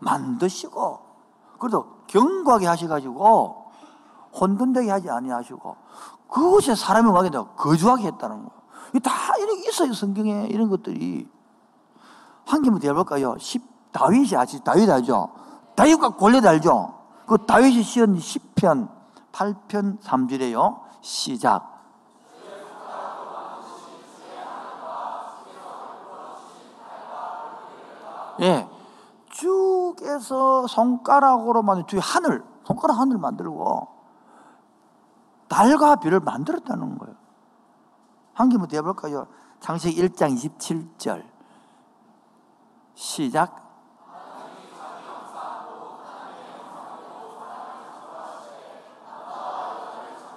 [0.00, 0.98] 만드시고
[1.58, 3.64] 그래도 견고하게 하셔가지고
[4.40, 5.76] 혼돈되게 하지 아니하시고
[6.28, 8.50] 그곳에 사람이 와게 되고 거주하게 했다는 거예요.
[9.02, 11.28] 다 이런 게 있어요 성경에 이런 것들이
[12.44, 13.36] 한 개만 더 해볼까요?
[13.92, 15.30] 다윗이 아시 다윗 알죠?
[15.76, 16.94] 다윗과 골렛 알죠?
[17.26, 18.88] 그 다윗이 시은 10편
[19.34, 20.80] 8편 3절에요.
[21.00, 21.74] 시작.
[28.40, 28.68] 예.
[29.30, 33.88] 쭉에서 손가락으로 만든 주 하늘, 손가락 하늘 만들고
[35.48, 37.14] 달과 별을 만들었다는 거예요.
[38.32, 39.26] 한 개만 더 해볼까요?
[39.60, 41.24] 창세기 1장 27절.
[42.94, 43.63] 시작.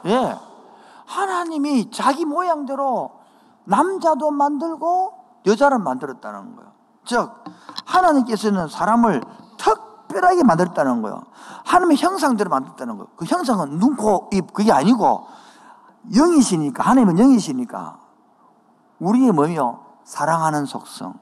[0.08, 0.39] 예.
[1.06, 3.12] 하나님이 자기 모양대로
[3.65, 5.13] 남자도 만들고
[5.46, 6.72] 여자를 만들었다는 거예요.
[7.06, 7.32] 즉,
[7.86, 9.22] 하나님께서는 사람을
[9.58, 11.24] 특별하게 만들었다는 거예요.
[11.65, 13.08] 하나님의 형상대로 만들었다는 거예요.
[13.15, 15.28] 그 형상은 눈, 코, 입, 그게 아니고
[16.13, 18.00] 영이시니까, 하나님은 영이시니까
[19.00, 19.88] 우리의 뭐며?
[20.04, 21.15] 사랑하는 속성,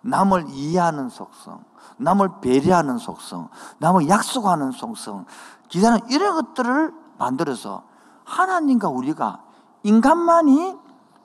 [0.00, 1.62] 남을 이해하는 속성,
[1.98, 5.26] 남을 배려하는 속성, 남을 약속하는 속성,
[5.68, 7.82] 기사는 이런 것들을 만들어서
[8.30, 9.42] 하나님과 우리가
[9.82, 10.78] 인간만이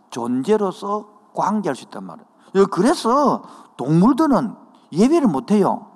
[0.10, 2.68] 존재로서 관계할 수 있단 말이에요.
[2.72, 3.44] 그래서
[3.78, 4.56] 동물들은
[4.92, 5.88] 예배를 못해요.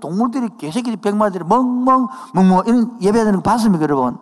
[0.00, 4.18] 동물들이 개새끼리 백마리들이 멍멍 멍멍 이런 예배하는 거 봤습니까 여러분?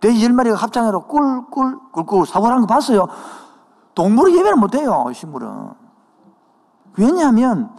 [0.00, 3.06] 돼지 열 마리가 합장해서 꿀꿀 꿀꿀 사고하는 거 봤어요.
[3.94, 5.70] 동물은 예배를 못해요 식물은.
[6.98, 7.74] 왜냐하면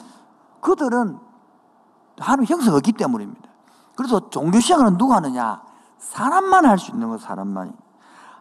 [0.62, 1.20] 그들은
[2.20, 3.50] 하나님 형성이 없기 때문입니다.
[3.96, 5.67] 그래서 종교 시작은 누가 하느냐?
[6.00, 7.72] 사람만 할 수 있는 거 사람만이.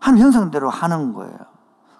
[0.00, 1.36] 한 형상대로 하는 거예요.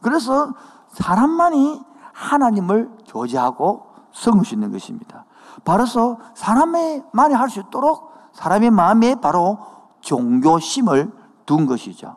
[0.01, 0.53] 그래서
[0.89, 1.83] 사람만이
[2.13, 5.25] 하나님을 교제하고 섬을 수 있는 것입니다.
[5.65, 9.59] 바로서 사람만이 할 수 있도록 사람의 마음에 바로
[10.01, 11.11] 종교심을
[11.47, 12.17] 둔 것이죠.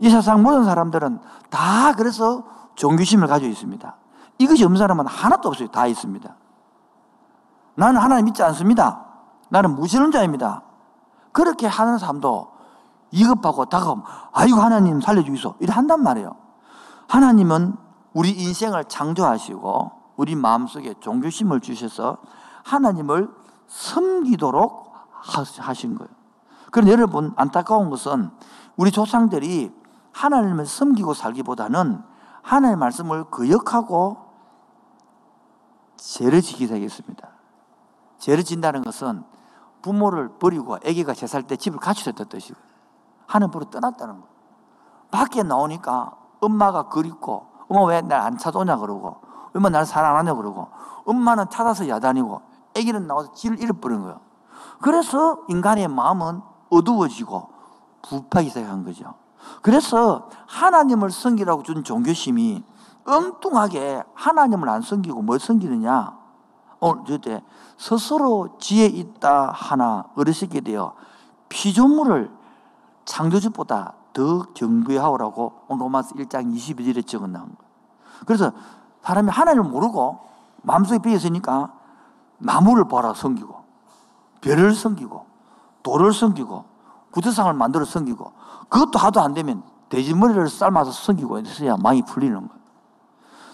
[0.00, 1.20] 이 세상 모든 사람들은
[1.50, 2.44] 다 그래서
[2.74, 3.96] 종교심을 가지고 있습니다.
[4.38, 5.68] 이것이 없는 사람은 하나도 없어요.
[5.68, 6.34] 다 있습니다.
[7.76, 9.04] 나는 하나님 믿지 않습니다.
[9.48, 10.62] 나는 무신론자입니다.
[11.32, 12.53] 그렇게 하는 사람도
[13.14, 16.34] 이급하고 다가오면 아이고 하나님 살려주이소 이래 한단 말이에요.
[17.08, 17.76] 하나님은
[18.12, 22.18] 우리 인생을 창조하시고 우리 마음속에 종교심을 주셔서
[22.64, 23.30] 하나님을
[23.68, 24.92] 섬기도록
[25.22, 26.10] 하신 거예요.
[26.72, 28.30] 그런데 여러분 안타까운 것은
[28.76, 29.72] 우리 조상들이
[30.12, 32.02] 하나님을 섬기고 살기보다는
[32.42, 34.16] 하나님의 말씀을 거역하고
[35.96, 37.28] 죄를 지기 시작했습니다.
[38.18, 39.22] 죄를 진다는 것은
[39.82, 42.73] 부모를 버리고 아기가 제살때 집을 가출했던 뜻이고
[43.26, 44.28] 하나님으로 떠났다는 거예요.
[45.10, 49.16] 밖에 나오니까 엄마가 그립고 엄마 왜 날 안 찾아오냐 그러고
[49.54, 50.68] 엄마 나를 사랑 안 하냐 그러고
[51.06, 52.40] 엄마는 찾아서 야단이고
[52.76, 54.20] 아기는 나와서 지를 잃어버린 거예요.
[54.80, 57.48] 그래서 인간의 마음은 어두워지고
[58.02, 59.14] 부패하기 시작한 거죠.
[59.62, 62.64] 그래서 하나님을 섬기라고 준 종교심이
[63.06, 66.18] 엉뚱하게 하나님을 안 섬기고 뭘 섬기느냐?
[66.80, 67.42] 오늘 저때
[67.78, 70.94] 스스로 지혜 있다 하나 어르시게 되어
[71.48, 72.30] 피조물을
[73.04, 77.56] 창조주보다 더 경배하오라고 로마서 1장 22절에 적어 놓은 거예요.
[78.26, 78.52] 그래서
[79.02, 80.20] 사람이 하나님을 모르고
[80.62, 81.72] 마음속에 비어 있으니까
[82.38, 83.64] 나무를 봐라 섬기고
[84.40, 85.26] 별을 섬기고
[85.82, 86.64] 돌을 섬기고
[87.10, 88.32] 구두상을 만들어 섬기고
[88.68, 92.64] 그것도 하도 안 되면 돼지머리를 삶아서 섬기고 있어야 마음이 풀리는 거예요.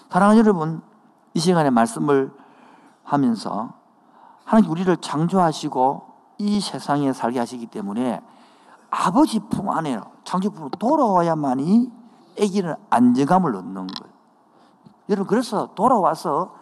[0.09, 0.83] 사랑하는 여러분,
[1.35, 2.33] 이 시간에 말씀을
[3.05, 3.75] 하면서
[4.45, 6.07] 하나님 우리를 창조하시고
[6.39, 8.21] 이 세상에 살게 하시기 때문에
[8.91, 11.91] 아버지 품 안에 창조품으로 돌아와야만이
[12.41, 14.13] 아기는 안정감을 얻는 거예요.
[15.09, 16.55] 여러분 그래서 돌아와서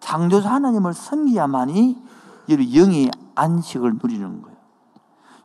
[0.00, 2.02] 창조주 하나님을 섬기야만이
[2.74, 4.56] 영의 안식을 누리는 거예요.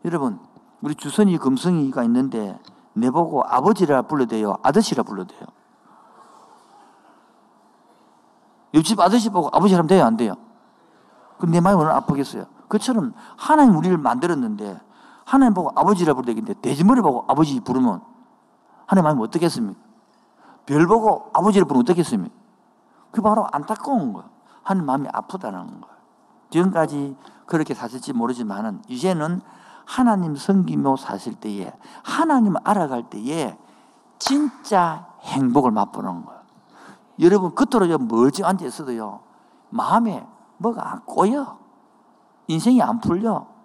[0.06, 0.40] 여러분
[0.82, 2.60] 우리 주선이 금성이가 있는데
[2.94, 5.42] 내보고 아버지라 불러대요 아저씨라 불러대요
[8.74, 10.36] 옆집 아저씨 보고 아버지라면 돼요 안 돼요?
[11.38, 14.80] 그럼 내 마음이 얼마나 아프겠어요 그처럼 하나님 우리를 만들었는데
[15.28, 18.02] 하나님 보고 아버지라 부르는데 돼지머리 보고 아버지 부르면
[18.86, 19.78] 하나님 마음이 어떻겠습니까?
[20.66, 22.34] 별 보고 아버지를 부르면 어떻겠습니까?
[23.12, 24.30] 그 바로 안타까운 거예요.
[24.64, 25.98] 하나님 마음이 아프다는 거예요.
[26.50, 29.42] 지금까지 그렇게 사실지 모르지만은 이제는
[29.86, 31.74] 하나님 섬기며 사실 때에
[32.04, 33.58] 하나님을 알아갈 때에
[34.20, 36.40] 진짜 행복을 맛보는 거예요.
[37.20, 39.20] 여러분 그토록 멀지 앉아 있어도요
[39.72, 40.26] 마음에
[40.58, 41.60] 뭐가 안 꼬여
[42.48, 43.57] 인생이 안 풀려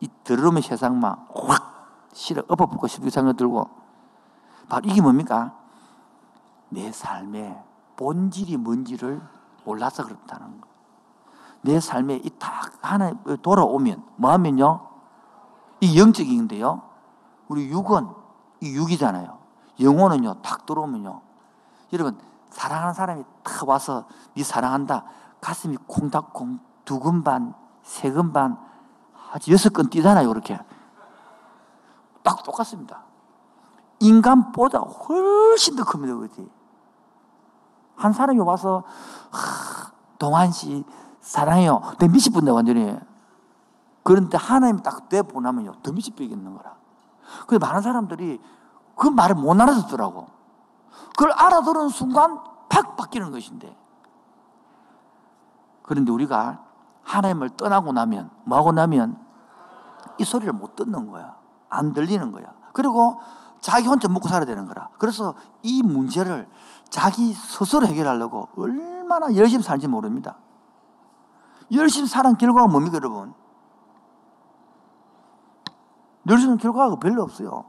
[0.00, 3.68] 이 더러움의 세상만 확 실어 엎어붙고 싶은 생각 들고
[4.68, 5.54] 바로 이게 뭡니까?
[6.68, 7.62] 내 삶의
[7.96, 9.20] 본질이 뭔지를
[9.64, 10.68] 몰라서 그렇다는 거.
[11.62, 14.86] 내 삶에 이 딱 하나 돌아오면 뭐 하면요?
[15.80, 16.82] 이 영적인데요.
[17.48, 18.08] 우리 육은
[18.60, 19.38] 이 육이잖아요.
[19.80, 20.42] 영혼은요.
[20.42, 21.20] 딱 들어오면요.
[21.92, 22.18] 여러분
[22.50, 25.04] 사랑하는 사람이 딱 와서 네 사랑한다.
[25.40, 28.58] 가슴이 콩닥콩 두근 반, 세근 반
[29.30, 30.58] 아주 여섯 건 뛰잖아요, 이렇게.
[32.22, 33.02] 딱 똑같습니다.
[34.00, 36.50] 인간보다 훨씬 더 큽니다, 그지?
[37.96, 38.84] 한 사람이 와서,
[39.30, 40.84] 하, 동환 씨,
[41.20, 41.82] 사랑해요.
[41.98, 42.98] 내 미치 분다, 완전히.
[44.02, 46.76] 그런데 하나님 딱 내보내면요, 더 미치 빼겠는 거라.
[47.46, 48.40] 그 많은 사람들이
[48.94, 50.26] 그 말을 못 알아듣더라고.
[51.10, 53.76] 그걸 알아들은 순간 팍 바뀌는 것인데.
[55.82, 56.67] 그런데 우리가
[57.08, 59.18] 하나님을 떠나고 나면 뭐하고 나면
[60.18, 61.36] 이 소리를 못 듣는 거야.
[61.70, 62.52] 안 들리는 거야.
[62.72, 63.20] 그리고
[63.60, 64.90] 자기 혼자 먹고 살아야 되는 거라.
[64.98, 66.48] 그래서 이 문제를
[66.90, 70.36] 자기 스스로 해결하려고 얼마나 열심히 살지 모릅니다.
[71.72, 73.34] 열심히 사는 결과가 뭡니까, 여러분?
[76.28, 77.64] 열심히 결과가 별로 없어요.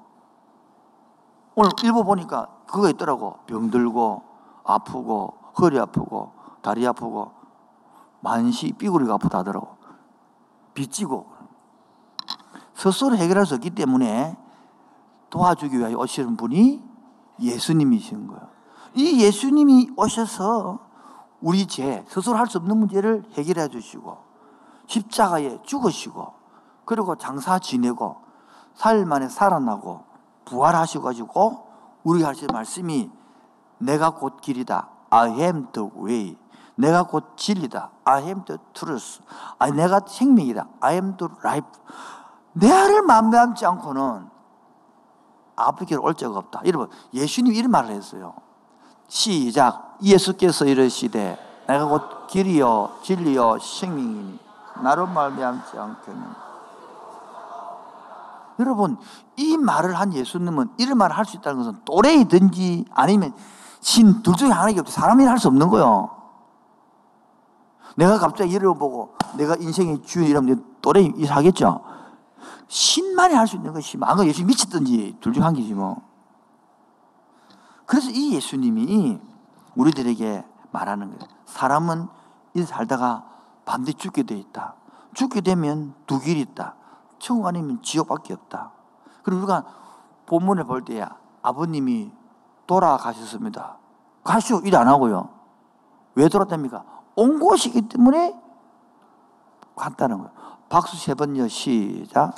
[1.56, 3.40] 오늘 일부 보니까 그거 있더라고.
[3.48, 4.24] 병들고,
[4.64, 6.32] 아프고, 허리 아프고,
[6.62, 7.39] 다리 아프고,
[8.22, 9.78] 만시 삐구리가 아프다 하더라고.
[10.74, 11.28] 빚지고.
[12.74, 14.38] 스스로 해결할 수 없기 때문에
[15.30, 16.82] 도와주기 위하여 오시는 분이
[17.40, 18.50] 예수님이신 거예요.
[18.96, 20.80] 이 예수님이 오셔서
[21.42, 24.18] 우리 죄, 스스로 할 수 없는 문제를 해결해 주시고,
[24.88, 26.34] 십자가에 죽으시고,
[26.86, 28.18] 그리고 장사 지내고,
[28.74, 30.04] 사일 만에 살아나고,
[30.46, 31.68] 부활하셔가지고,
[32.04, 33.10] 우리가 하실 말씀이
[33.78, 34.90] 내가 곧 길이다.
[35.12, 36.38] I am the way.
[36.80, 37.92] 내가 곧 진리다.
[38.06, 39.22] I am the truth.
[39.60, 40.66] 아니, 내가 생명이다.
[40.80, 41.70] I am the life.
[42.54, 44.28] 내 아를 만담지 않고는
[45.58, 46.62] 아프기를 올 적가 없다.
[46.66, 48.34] 여러분, 예수님 이런 말을 했어요.
[49.10, 49.98] 시작.
[50.02, 54.40] 예수께서 이르시되 내가 곧 길이요 진리요 생명이니
[54.82, 56.24] 나로 말미암지 않겠는.
[58.60, 58.98] 여러분,
[59.36, 63.34] 이 말을 한 예수님은 이런 말을 할 수 있다는 것은 또래이든지 아니면
[63.82, 66.19] 신 둘 중에 하나가 없지 사람이 할 수 없는 거예요.
[68.00, 71.82] 내가 갑자기 이를 보고 내가 인생의 주인이라면 또래 이사하겠죠?
[72.70, 76.02] 신만이 할 수 있는 것이 안 그러면 예수 미쳤든지 둘 중 한 개지 뭐.
[77.86, 79.20] 그래서 이 예수님이
[79.76, 81.20] 우리들에게 말하는 거예요.
[81.46, 82.08] 사람은
[82.54, 83.26] 이 살다가
[83.66, 84.76] 반드시 죽게 돼 있다.
[85.14, 86.76] 죽게 되면 두 길이 있다.
[87.20, 88.72] 천국 아니면 지옥밖에 없다.
[89.24, 89.64] 그리고 우리가
[90.28, 91.06] 본문을 볼때
[91.42, 92.12] 아버님이
[92.66, 93.78] 돌아가셨습니다.
[94.24, 95.30] 가시오 일 안 하고요.
[96.16, 96.99] 왜 돌아답니까?
[97.20, 98.40] 온 곳이기 때문에
[99.76, 100.32] 간다는 거예요.
[100.70, 102.34] 박수 세 번요 시작.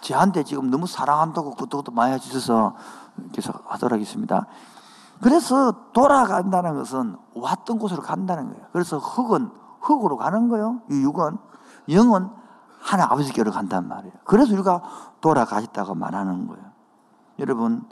[0.00, 2.74] 저한테 지금 너무 사랑한다고 그것도 많이 해주셔서
[3.32, 4.46] 계속 하도록 하겠습니다.
[5.20, 8.66] 그래서 돌아간다는 것은 왔던 곳으로 간다는 거예요.
[8.72, 10.80] 그래서 흙은 흙으로 가는 거예요.
[10.90, 11.38] 이 육은
[11.88, 12.28] 영은
[12.80, 14.14] 하나 아버지께로 간단 말이에요.
[14.24, 14.82] 그래서 우리가
[15.20, 16.64] 돌아가셨다고 말하는 거예요.
[17.38, 17.84] 여러분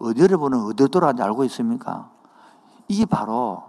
[0.00, 2.10] 여러분은 어디 돌아가는지 알고 있습니까?
[2.86, 3.67] 이게 바로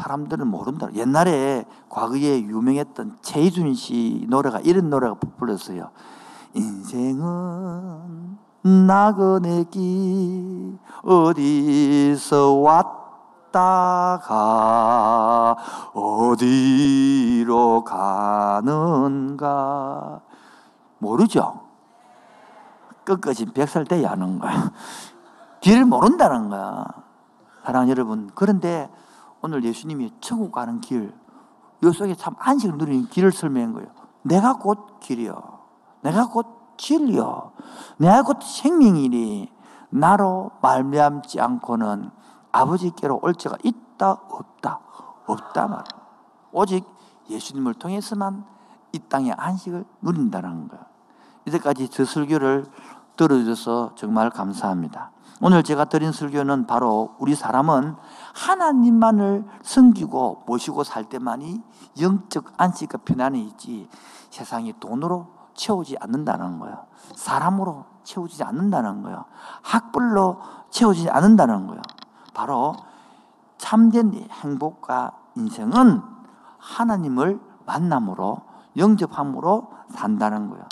[0.00, 0.86] 사람들은 모른다.
[0.94, 5.90] 옛날에 과거에 유명했던 최희준 씨 노래가 이런 노래가 불렀어요.
[6.54, 12.52] 인생은 나그네 길 어디서
[13.52, 15.56] 왔다가
[15.92, 19.40] 어디로 가는가
[20.98, 21.60] 모르죠.
[23.04, 24.70] 끝까지 백살 돼야 하는 거야.
[25.60, 26.86] 길을 모른다는 거야.
[27.64, 28.30] 사랑 여러분.
[28.34, 28.88] 그런데
[29.42, 31.12] 오늘 예수님이 천국 가는 길,
[31.82, 33.88] 요 속에 참 안식을 누리는 길을 설명한 거예요.
[34.22, 35.60] 내가 곧 길이요.
[36.02, 37.52] 내가 곧 진리요.
[37.98, 39.50] 내가 곧 생명이니
[39.90, 42.10] 나로 말미암지 않고는
[42.52, 44.80] 아버지께로 올 자가 있다 없다
[45.26, 45.84] 없다 말.
[46.52, 46.84] 오직
[47.28, 48.44] 예수님을 통해서만
[48.92, 50.84] 이 땅의 안식을 누린다는 거예요.
[51.46, 52.66] 이제까지 저 설교를
[53.16, 55.12] 들어줘서 정말 감사합니다.
[55.42, 57.96] 오늘 제가 드린 설교는 바로 우리 사람은
[58.34, 61.62] 하나님만을 섬기고 모시고 살 때만이
[62.00, 63.88] 영적 안식과 편안이 있지
[64.28, 66.84] 세상이 돈으로 채우지 않는다는 거예요.
[67.16, 69.24] 사람으로 채우지 않는다는 거예요.
[69.62, 71.80] 학벌로 채우지 않는다는 거예요.
[72.34, 72.74] 바로
[73.56, 76.02] 참된 행복과 인생은
[76.58, 78.42] 하나님을 만남으로
[78.76, 80.64] 영접함으로 산다는 거예요.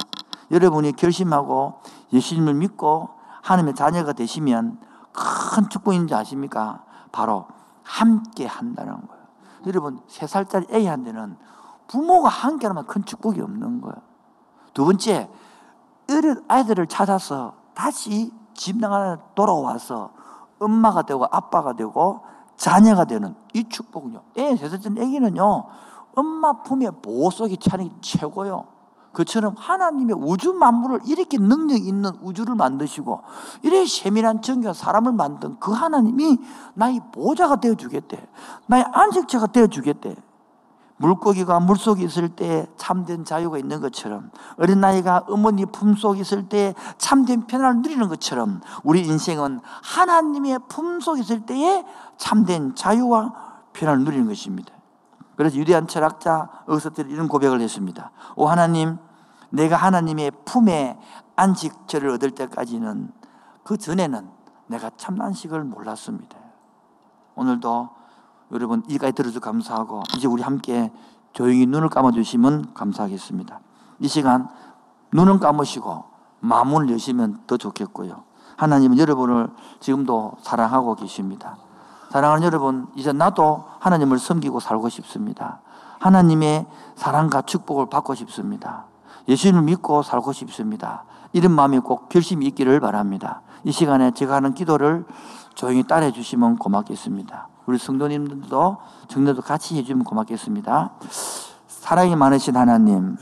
[0.50, 1.80] 여러분이 결심하고
[2.12, 3.17] 예수님을 믿고
[3.48, 4.78] 하나님의 자녀가 되시면
[5.12, 6.84] 큰 축복인지 아십니까?
[7.12, 7.46] 바로
[7.82, 9.24] 함께 한다는 거예요.
[9.66, 11.36] 여러분, 세 살짜리 애한테는
[11.86, 13.96] 부모가 함께 하면 큰 축복이 없는 거예요.
[14.74, 15.30] 두 번째,
[16.10, 20.10] 어린 아이들을 찾아서 다시 집 나가는 돌아와서
[20.58, 22.20] 엄마가 되고 아빠가 되고
[22.56, 24.22] 자녀가 되는 이 축복은요.
[24.36, 25.64] 애, 세 살짜리 애기는요,
[26.14, 28.66] 엄마 품에 보호 속에 차는 게 최고요.
[29.12, 33.22] 그처럼 하나님의 우주 만물을 이렇게 능력 있는 우주를 만드시고
[33.62, 36.38] 이래 세밀한 정교한 사람을 만든 그 하나님이
[36.74, 38.26] 나의 보좌가 되어 주겠대.
[38.66, 40.16] 나의 안식처가 되어 주겠대.
[40.98, 47.82] 물고기가 물속에 있을 때 참된 자유가 있는 것처럼 어린아이가 어머니 품속에 있을 때 참된 편안을
[47.82, 51.84] 누리는 것처럼 우리 인생은 하나님의 품속에 있을 때에
[52.16, 53.32] 참된 자유와
[53.72, 54.77] 편안을 누리는 것입니다.
[55.38, 58.10] 그래서 유대한 철학자 어서들이 이런 고백을 했습니다.
[58.34, 58.98] 오 하나님,
[59.50, 60.98] 내가 하나님의 품에
[61.36, 63.12] 안식처를 얻을 때까지는
[63.62, 64.28] 그 전에는
[64.66, 66.36] 내가 참난식을 몰랐습니다.
[67.36, 67.88] 오늘도
[68.50, 70.90] 여러분 이까지 들어서 감사하고 이제 우리 함께
[71.32, 73.60] 조용히 눈을 감아주시면 감사하겠습니다.
[74.00, 74.48] 이 시간
[75.12, 76.02] 눈은 감으시고
[76.40, 78.24] 마음을 여시면 더 좋겠고요.
[78.56, 81.58] 하나님은 여러분을 지금도 사랑하고 계십니다.
[82.10, 85.60] 사랑하는 여러분, 이제 나도 하나님을 섬기고 살고 싶습니다.
[85.98, 88.86] 하나님의 사랑과 축복을 받고 싶습니다.
[89.28, 91.04] 예수님을 믿고 살고 싶습니다.
[91.32, 93.42] 이런 마음이 꼭 결심이 있기를 바랍니다.
[93.64, 95.04] 이 시간에 제가 하는 기도를
[95.54, 97.48] 조용히 따라해 주시면 고맙겠습니다.
[97.66, 98.78] 우리 성도님들도
[99.08, 100.92] 정도도 같이 해주면 고맙겠습니다.
[101.66, 103.16] 사랑이 많으신 하나님,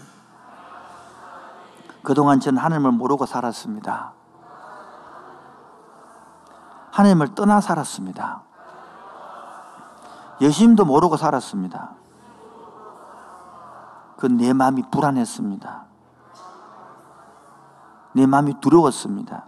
[2.02, 4.12] 그동안 저는 하나님을 모르고 살았습니다.
[6.92, 8.45] 하나님을 떠나 살았습니다.
[10.40, 11.96] 예수님도 모르고 살았습니다.
[14.18, 15.84] 그 내 마음이 불안했습니다.
[18.14, 19.46] 내 마음이 두려웠습니다.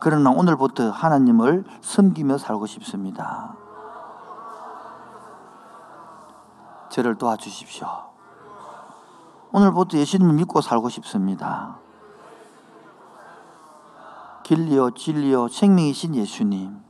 [0.00, 3.54] 그러나 오늘부터 하나님을 섬기며 살고 싶습니다.
[6.88, 7.86] 저를 도와주십시오.
[9.52, 11.76] 오늘부터 예수님을 믿고 살고 싶습니다.
[14.44, 16.87] 길리요, 진리요, 생명이신 예수님.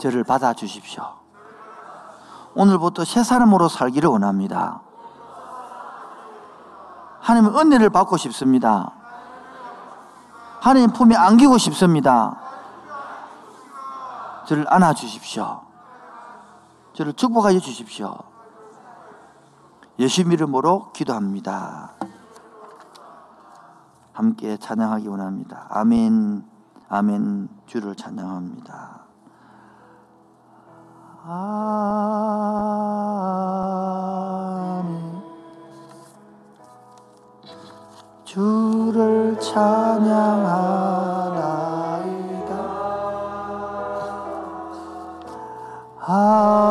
[0.00, 1.04] 저를 받아주십시오.
[2.54, 4.80] 오늘부터 새 사람으로 살기를 원합니다.
[7.20, 8.92] 하나님의 은혜를 받고 싶습니다.
[10.60, 12.36] 하나님 품에 안기고 싶습니다.
[14.46, 15.60] 저를 안아주십시오.
[16.94, 18.16] 저를 축복하여 주십시오.
[20.00, 21.92] 예수 이름으로 기도합니다.
[24.12, 25.66] 함께 찬양하기 원합니다.
[25.70, 26.44] 아멘,
[26.88, 29.09] 아멘, 주를 찬양합니다.
[31.32, 31.62] 아멘.
[38.24, 40.10] 주를 찬양하나이다.
[46.00, 46.66] 아.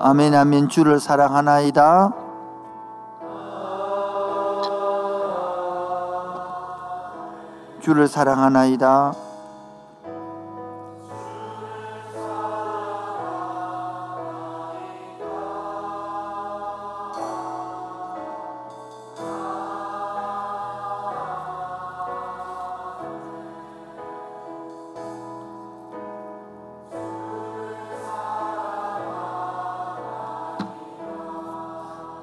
[0.00, 2.23] 아멘 아멘 주를 사랑하나이다.
[7.84, 9.12] 주를 사랑하나이다.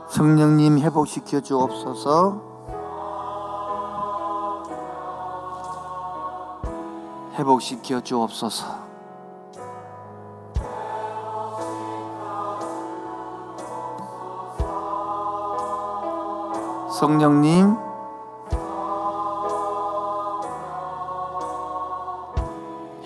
[0.10, 2.51] 성령님 회복시켜 주옵소서.
[7.42, 8.68] 회복시켜 주옵소서.
[17.00, 17.76] 성령님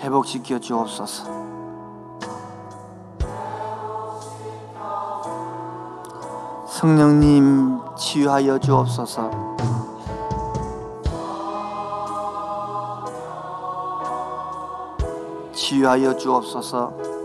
[0.00, 1.24] 회복시켜 주옵소서.
[6.66, 9.30] 성령님 치유하여 주옵소서.
[15.76, 17.16] 치유하여 주옵소서.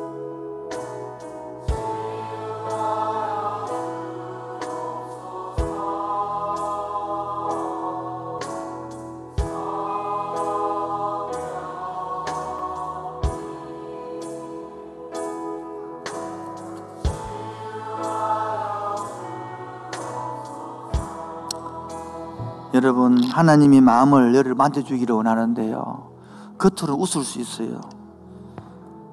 [22.73, 26.11] 여러분 하나님이 마음을 열을 만져주기를 원하는데요.
[26.57, 28.00] 겉으로 웃을 수 있어요.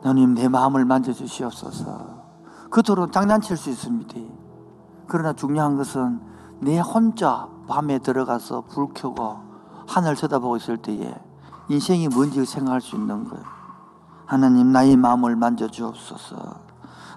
[0.03, 2.19] 하나님 내 마음을 만져주시옵소서.
[2.71, 4.15] 겉으로 장난칠 수 있습니다.
[5.07, 6.21] 그러나 중요한 것은
[6.61, 9.39] 내 혼자 밤에 들어가서 불 켜고
[9.87, 11.15] 하늘 쳐다보고 있을 때에
[11.69, 13.45] 인생이 뭔지 생각할 수 있는 거예요.
[14.27, 16.37] 하나님 나의 마음을 만져주옵소서.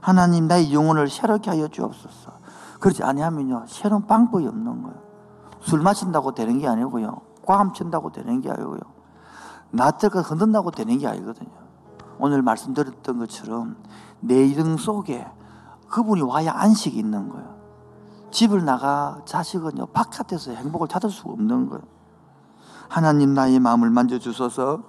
[0.01, 2.31] 하나님 나의 영혼을 새롭게 하여 주옵소서.
[2.79, 4.97] 그렇지 아니하면요 새로운 방법이 없는 거예요.
[5.59, 7.21] 술 마신다고 되는 게 아니고요.
[7.45, 8.79] 꽝 친다고 되는 게 아니고요.
[9.71, 11.60] 나들가 흔든다고 되는 게 아니거든요.
[12.21, 13.75] 오늘 말씀드렸던 것처럼
[14.19, 15.27] 내등 속에
[15.89, 17.59] 그분이 와야 안식이 있는 거예요.
[18.29, 21.81] 집을 나가 자식은요 바깥에서 행복을 찾을 수가 없는 거예요.
[22.87, 24.83] 하나님 나의 마음을 만져주소서.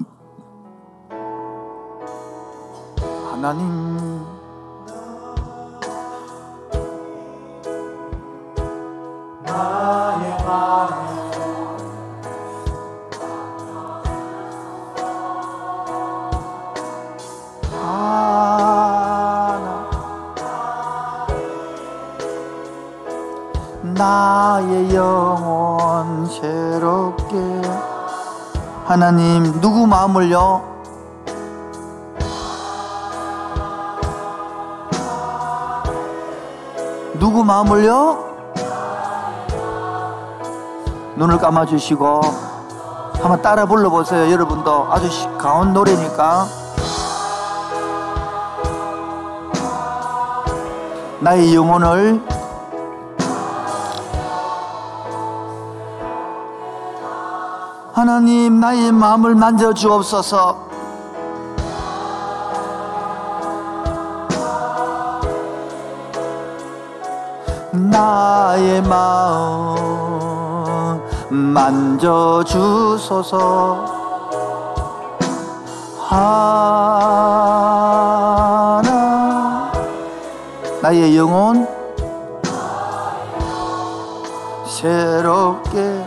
[3.30, 4.01] 하나님
[28.92, 30.62] 하나님 누구 마음을요?
[37.18, 38.18] 누구 마음을요?
[41.16, 42.20] 눈을 감아주시고
[43.14, 46.46] 한번 따라 불러보세요 여러분도 아주 가운 노래니까
[51.20, 52.20] 나의 영혼을
[58.02, 60.58] 하나님 나의 마음을 만져 주옵소서.
[67.70, 69.78] 나의 마음
[71.30, 73.84] 만져 주소서.
[76.08, 76.42] 하나
[80.82, 81.68] 나의 영혼
[84.66, 86.01] 새롭게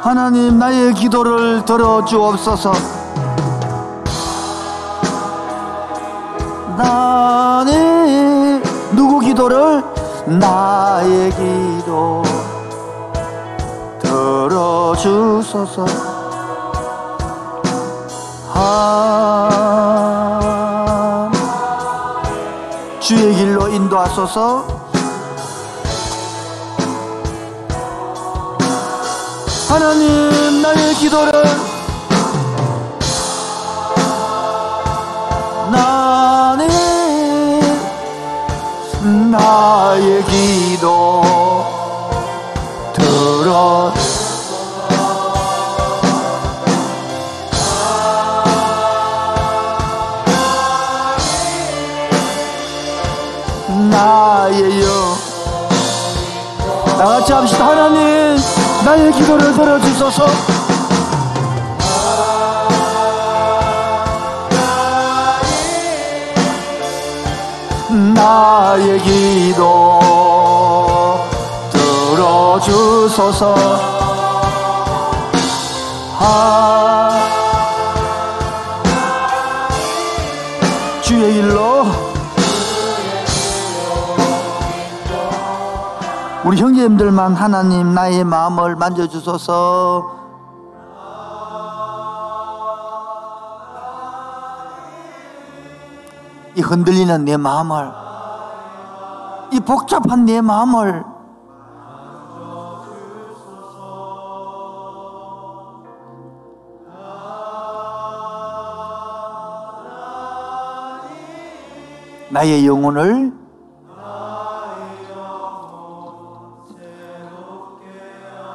[0.00, 2.72] 하나님 나의 기도를 들어 주옵소서.
[6.76, 8.62] 나는
[8.94, 9.82] 누구 기도를?
[10.26, 12.22] 나의 기도
[14.00, 15.84] 들어 주소서.
[18.52, 19.48] 하
[23.00, 24.77] 주의 길로 인도하소서
[29.68, 31.67] 하나님 나의 기도를
[59.28, 60.26] 나의 기도를 들어주소서.
[68.14, 70.00] 나의 기도
[72.16, 73.54] 들어주소서.
[76.20, 77.10] 아
[81.02, 81.77] 주의 일로
[86.48, 90.16] 우리 형제님들만 하나님 나의 마음을 만져주소서.
[96.54, 97.92] 이 흔들리는 내 마음을
[99.52, 101.04] 이 복잡한 내 마음을
[112.30, 113.37] 나의 영혼을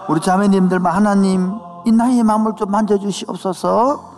[0.10, 4.14] 우리 자매님들만 하나님 이 나의 마음을 좀 만져주시옵소서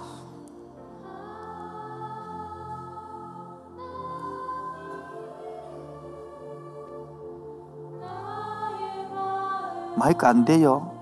[9.97, 10.94] 마이크 안 돼요.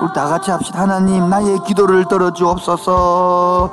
[0.00, 0.82] 우리 다 같이 합시다.
[0.82, 3.70] 하나님, 나의 기도를 들어주옵소서.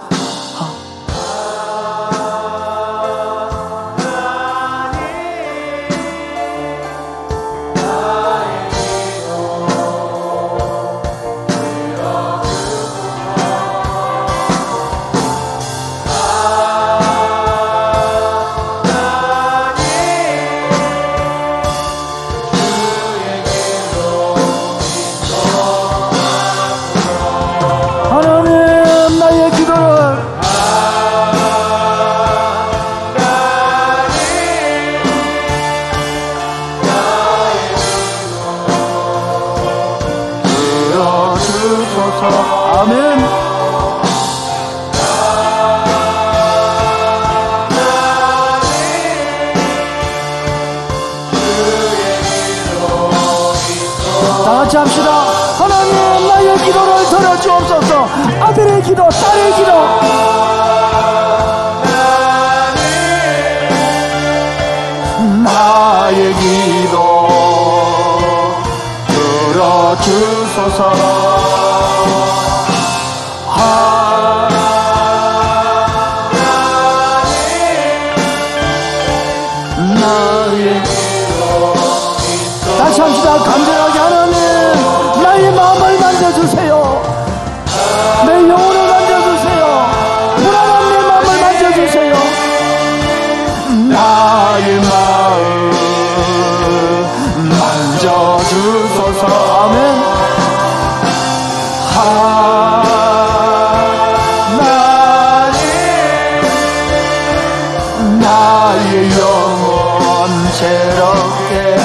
[108.21, 111.75] 나의 영혼 새롭게.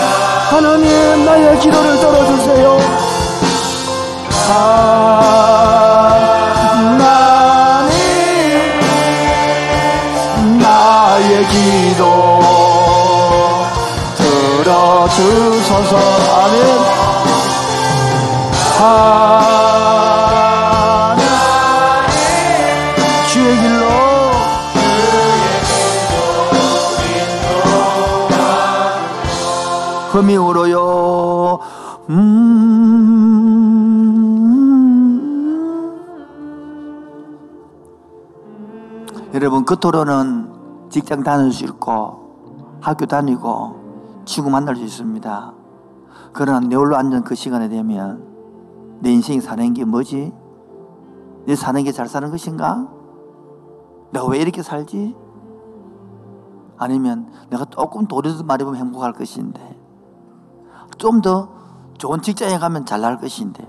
[0.50, 2.78] 하나님 나의 기도를 들어주세요.
[4.48, 5.45] 하
[39.66, 45.52] 겉으로는 직장 다닐 수 있고 학교 다니고 친구 만날 수 있습니다.
[46.32, 48.24] 그러나 내 홀로 앉은 그 시간에 되면
[49.00, 50.32] 내 인생이 사는 게 뭐지?
[51.46, 52.88] 내 사는 게 잘 사는 것인가?
[54.12, 55.16] 내가 왜 이렇게 살지?
[56.78, 59.60] 아니면 내가 조금 도리도 말해보면 행복할 것인데
[60.98, 61.48] 좀 더
[61.98, 63.66] 좋은 직장에 가면 잘 날 것인데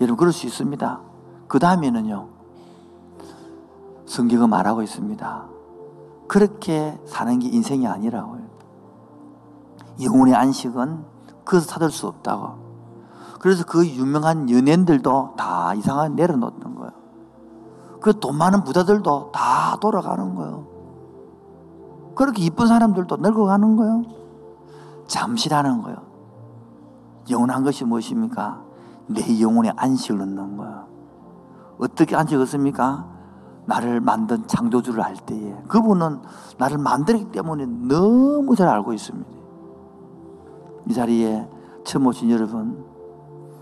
[0.00, 1.00] 여러분 그럴 수 있습니다.
[1.48, 2.28] 그 다음에는요
[4.06, 5.46] 성경은 말하고 있습니다.
[6.28, 8.42] 그렇게 사는 게 인생이 아니라고요.
[10.02, 11.04] 영혼의 안식은
[11.44, 12.66] 그것을 찾을 수 없다고.
[13.40, 16.90] 그래서 그 유명한 연예인들도 다 이상하게 내려놓는 거예요.
[18.00, 20.66] 그 돈 많은 부자들도 다 돌아가는 거예요.
[22.14, 24.02] 그렇게 이쁜 사람들도 늙어가는 거예요.
[25.06, 25.98] 잠시라는 거예요.
[27.30, 28.62] 영원한 것이 무엇입니까?
[29.08, 30.86] 내 영혼에 안식을 얻는 거예요.
[31.78, 33.15] 어떻게 안식을 얻습니까?
[33.66, 36.20] 나를 만든 창조주를 알 때에 그분은
[36.58, 39.30] 나를 만들었기 때문에 너무 잘 알고 있습니다.
[40.88, 41.48] 이 자리에
[41.84, 42.84] 처음 오신 여러분,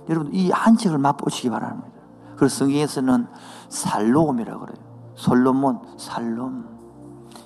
[0.09, 1.88] 여러분 이 안식을 맛보시기 바랍니다.
[2.36, 3.26] 그래서 성경에서는
[3.68, 4.76] 살로움이라고 그래요.
[5.14, 6.74] 솔로몬, 살롬.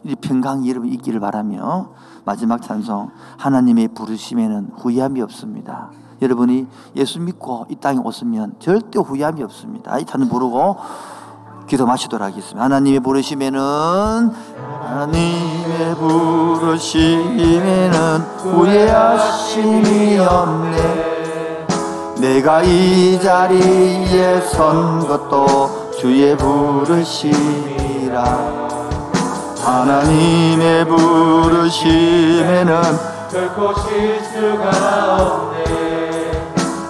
[0.05, 1.93] 이 평강 여러분 있기를 바라며
[2.25, 5.91] 마지막 찬송 하나님의 부르심에는 후회함이 없습니다.
[6.23, 9.99] 여러분이 예수 믿고 이 땅에 오시면 절대 후회함이 없습니다.
[9.99, 10.77] 이 찬송 부르고
[11.69, 12.65] 기도 마치도록 하겠습니다.
[12.65, 13.61] 하나님의 부르심에는
[14.83, 17.93] 하나님의 부르심에는
[18.39, 21.67] 후회하심이 없네.
[22.21, 28.25] 내가 이 자리에 선 것도 주의 부르심이라.
[29.63, 32.83] 하나님의 부르심에는
[33.31, 34.71] 결코 실수가
[35.21, 35.58] 없네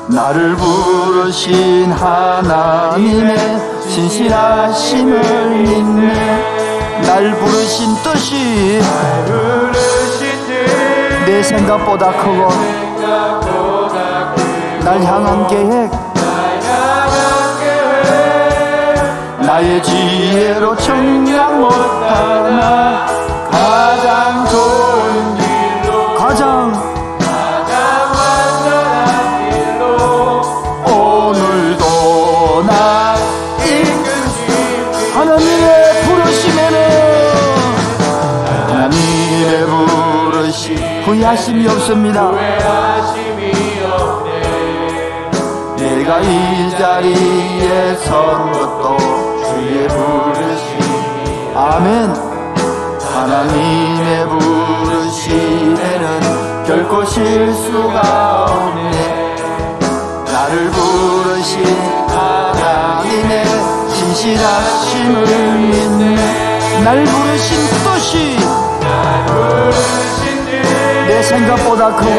[0.08, 3.36] 나를 부르신 하나님의
[3.88, 6.58] 신실하심을 믿네.
[7.02, 8.80] 날 부르신 뜻이
[11.24, 12.48] 내 생각보다 크고
[14.84, 15.90] 날 향한 계획
[19.40, 23.27] 나의 지혜로 청량 못하나
[41.28, 42.28] 후회하심이 없습니다.
[42.28, 43.52] 후회하심이
[45.76, 48.96] 내가 이 자리에 선 것도
[49.44, 50.78] 주의 부르심
[51.54, 52.14] 아멘.
[53.12, 56.04] 하나님의 부르심에는
[56.66, 59.36] 결코 실수가 없네.
[60.24, 61.62] 나를 부르신
[62.08, 63.44] 하나님의
[63.90, 65.26] 신실하심을
[65.58, 66.16] 믿네.
[66.84, 68.38] 날 부르신 뜻이
[69.26, 70.17] 부르신
[71.18, 72.10] 내 생각보다 크고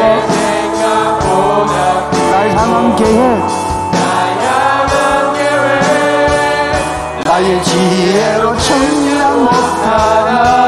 [2.30, 3.42] 날 향한 계획
[7.24, 10.59] 나의 지혜로 청량 못하나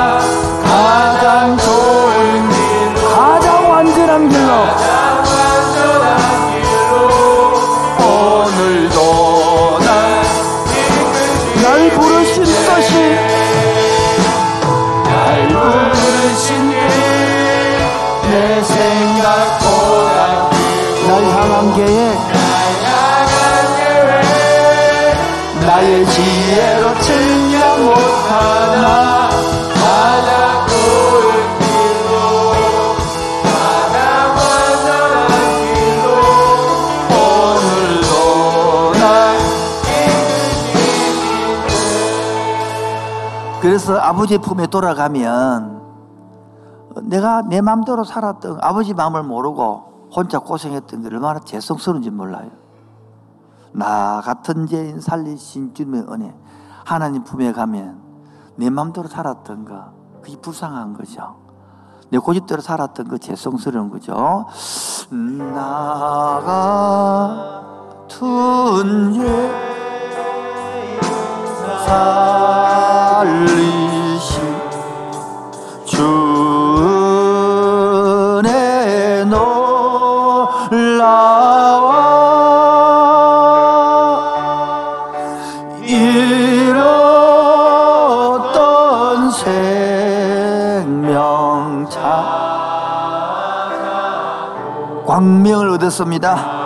[44.12, 45.80] 아버지 품에 돌아가면
[47.04, 52.50] 내가 내 마음대로 살았던 아버지 마음을 모르고 혼자 고생했던 게 얼마나 죄송스러운지 몰라요.
[53.72, 56.34] 나 같은 죄인 살리신 주님의 은혜
[56.84, 58.02] 하나님 품에 가면
[58.56, 61.36] 내 마음대로 살았던 거 그게 불쌍한 거죠.
[62.10, 64.44] 내 고집대로 살았던 거 죄송스러운 거죠.
[65.54, 67.62] 나가
[68.08, 69.22] 둔 죄
[71.86, 74.01] 살리시
[75.92, 76.06] 주은혜
[79.24, 79.42] 놀라와
[85.82, 86.10] 잃었던
[89.30, 91.12] 생명차
[95.06, 96.62] 광명을 얻었습니다.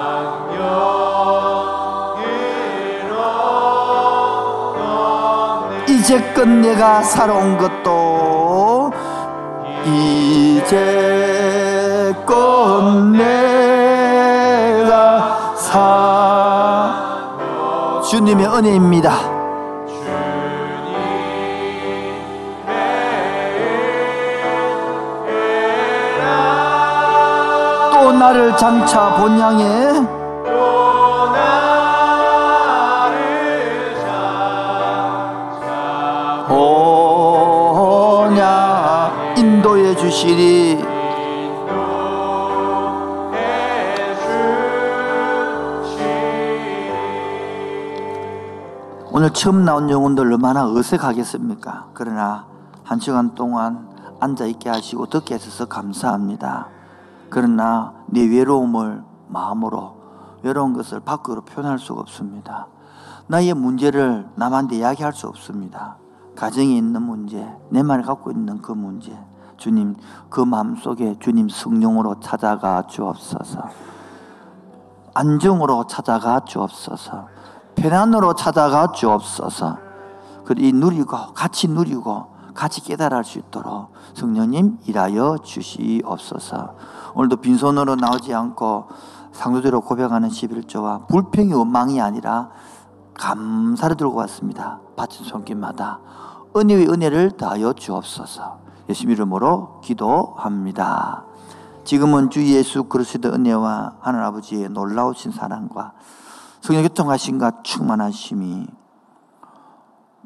[5.89, 8.93] 이제껏 내가 살아온 것도
[9.87, 11.65] 이제껏
[13.13, 14.85] 내가
[15.55, 16.93] 사
[18.09, 19.37] 주님의 은혜입니다.
[27.93, 30.26] 또 나를 장차 본향에
[40.17, 40.79] 주시리
[49.13, 51.89] 오늘 처음 나온 영혼들 얼마나 어색하겠습니까?
[51.93, 52.47] 그러나
[52.83, 56.69] 한 시간 동안 앉아 있게 하시고 듣게 해주셔서 감사합니다.
[57.29, 59.97] 그러나 내 외로움을 마음으로
[60.43, 62.69] 외로운 것을 밖으로 표현할 수가 없습니다.
[63.27, 65.99] 나의 문제를 남한테 이야기할 수 없습니다.
[66.35, 69.19] 가정에 있는 문제, 내만 갖고 있는 그 문제,
[69.57, 69.97] 주님
[70.29, 73.63] 그 마음 속에 주님 성령으로 찾아가 주옵소서.
[75.15, 77.29] 안정으로 찾아가 주옵소서.
[77.77, 79.79] 편안으로 찾아가 주옵소서.
[80.45, 86.75] 그이 누리고 같이 누리고 같이 깨달을 수 있도록 성령님 일하여 주시옵소서.
[87.15, 88.89] 오늘도 빈손으로 나오지 않고
[89.33, 92.51] 상도대로 고백하는 11조와 불평이 원망이 아니라
[93.15, 94.81] 감사를 들고 왔습니다.
[94.97, 96.01] 바친 손길마다
[96.57, 98.66] 은혜의 은혜를 다하여 주옵소서.
[98.89, 101.25] 예수 이름으로 기도합니다.
[101.85, 105.93] 지금은 주 예수 그리스도의 은혜와 하늘 아버지의 놀라우신 사랑과
[106.61, 108.67] 성령 교통하심과 충만하심이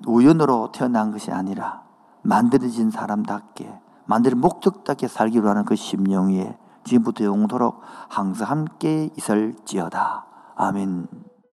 [0.07, 1.83] 우연으로 태어난 것이 아니라
[2.23, 10.25] 만들어진 사람답게 만들 목적답게 살기로 하는 그 심령 위에 지금부터 영토록 항상 함께 있을지어다.
[10.57, 11.30] 아멘.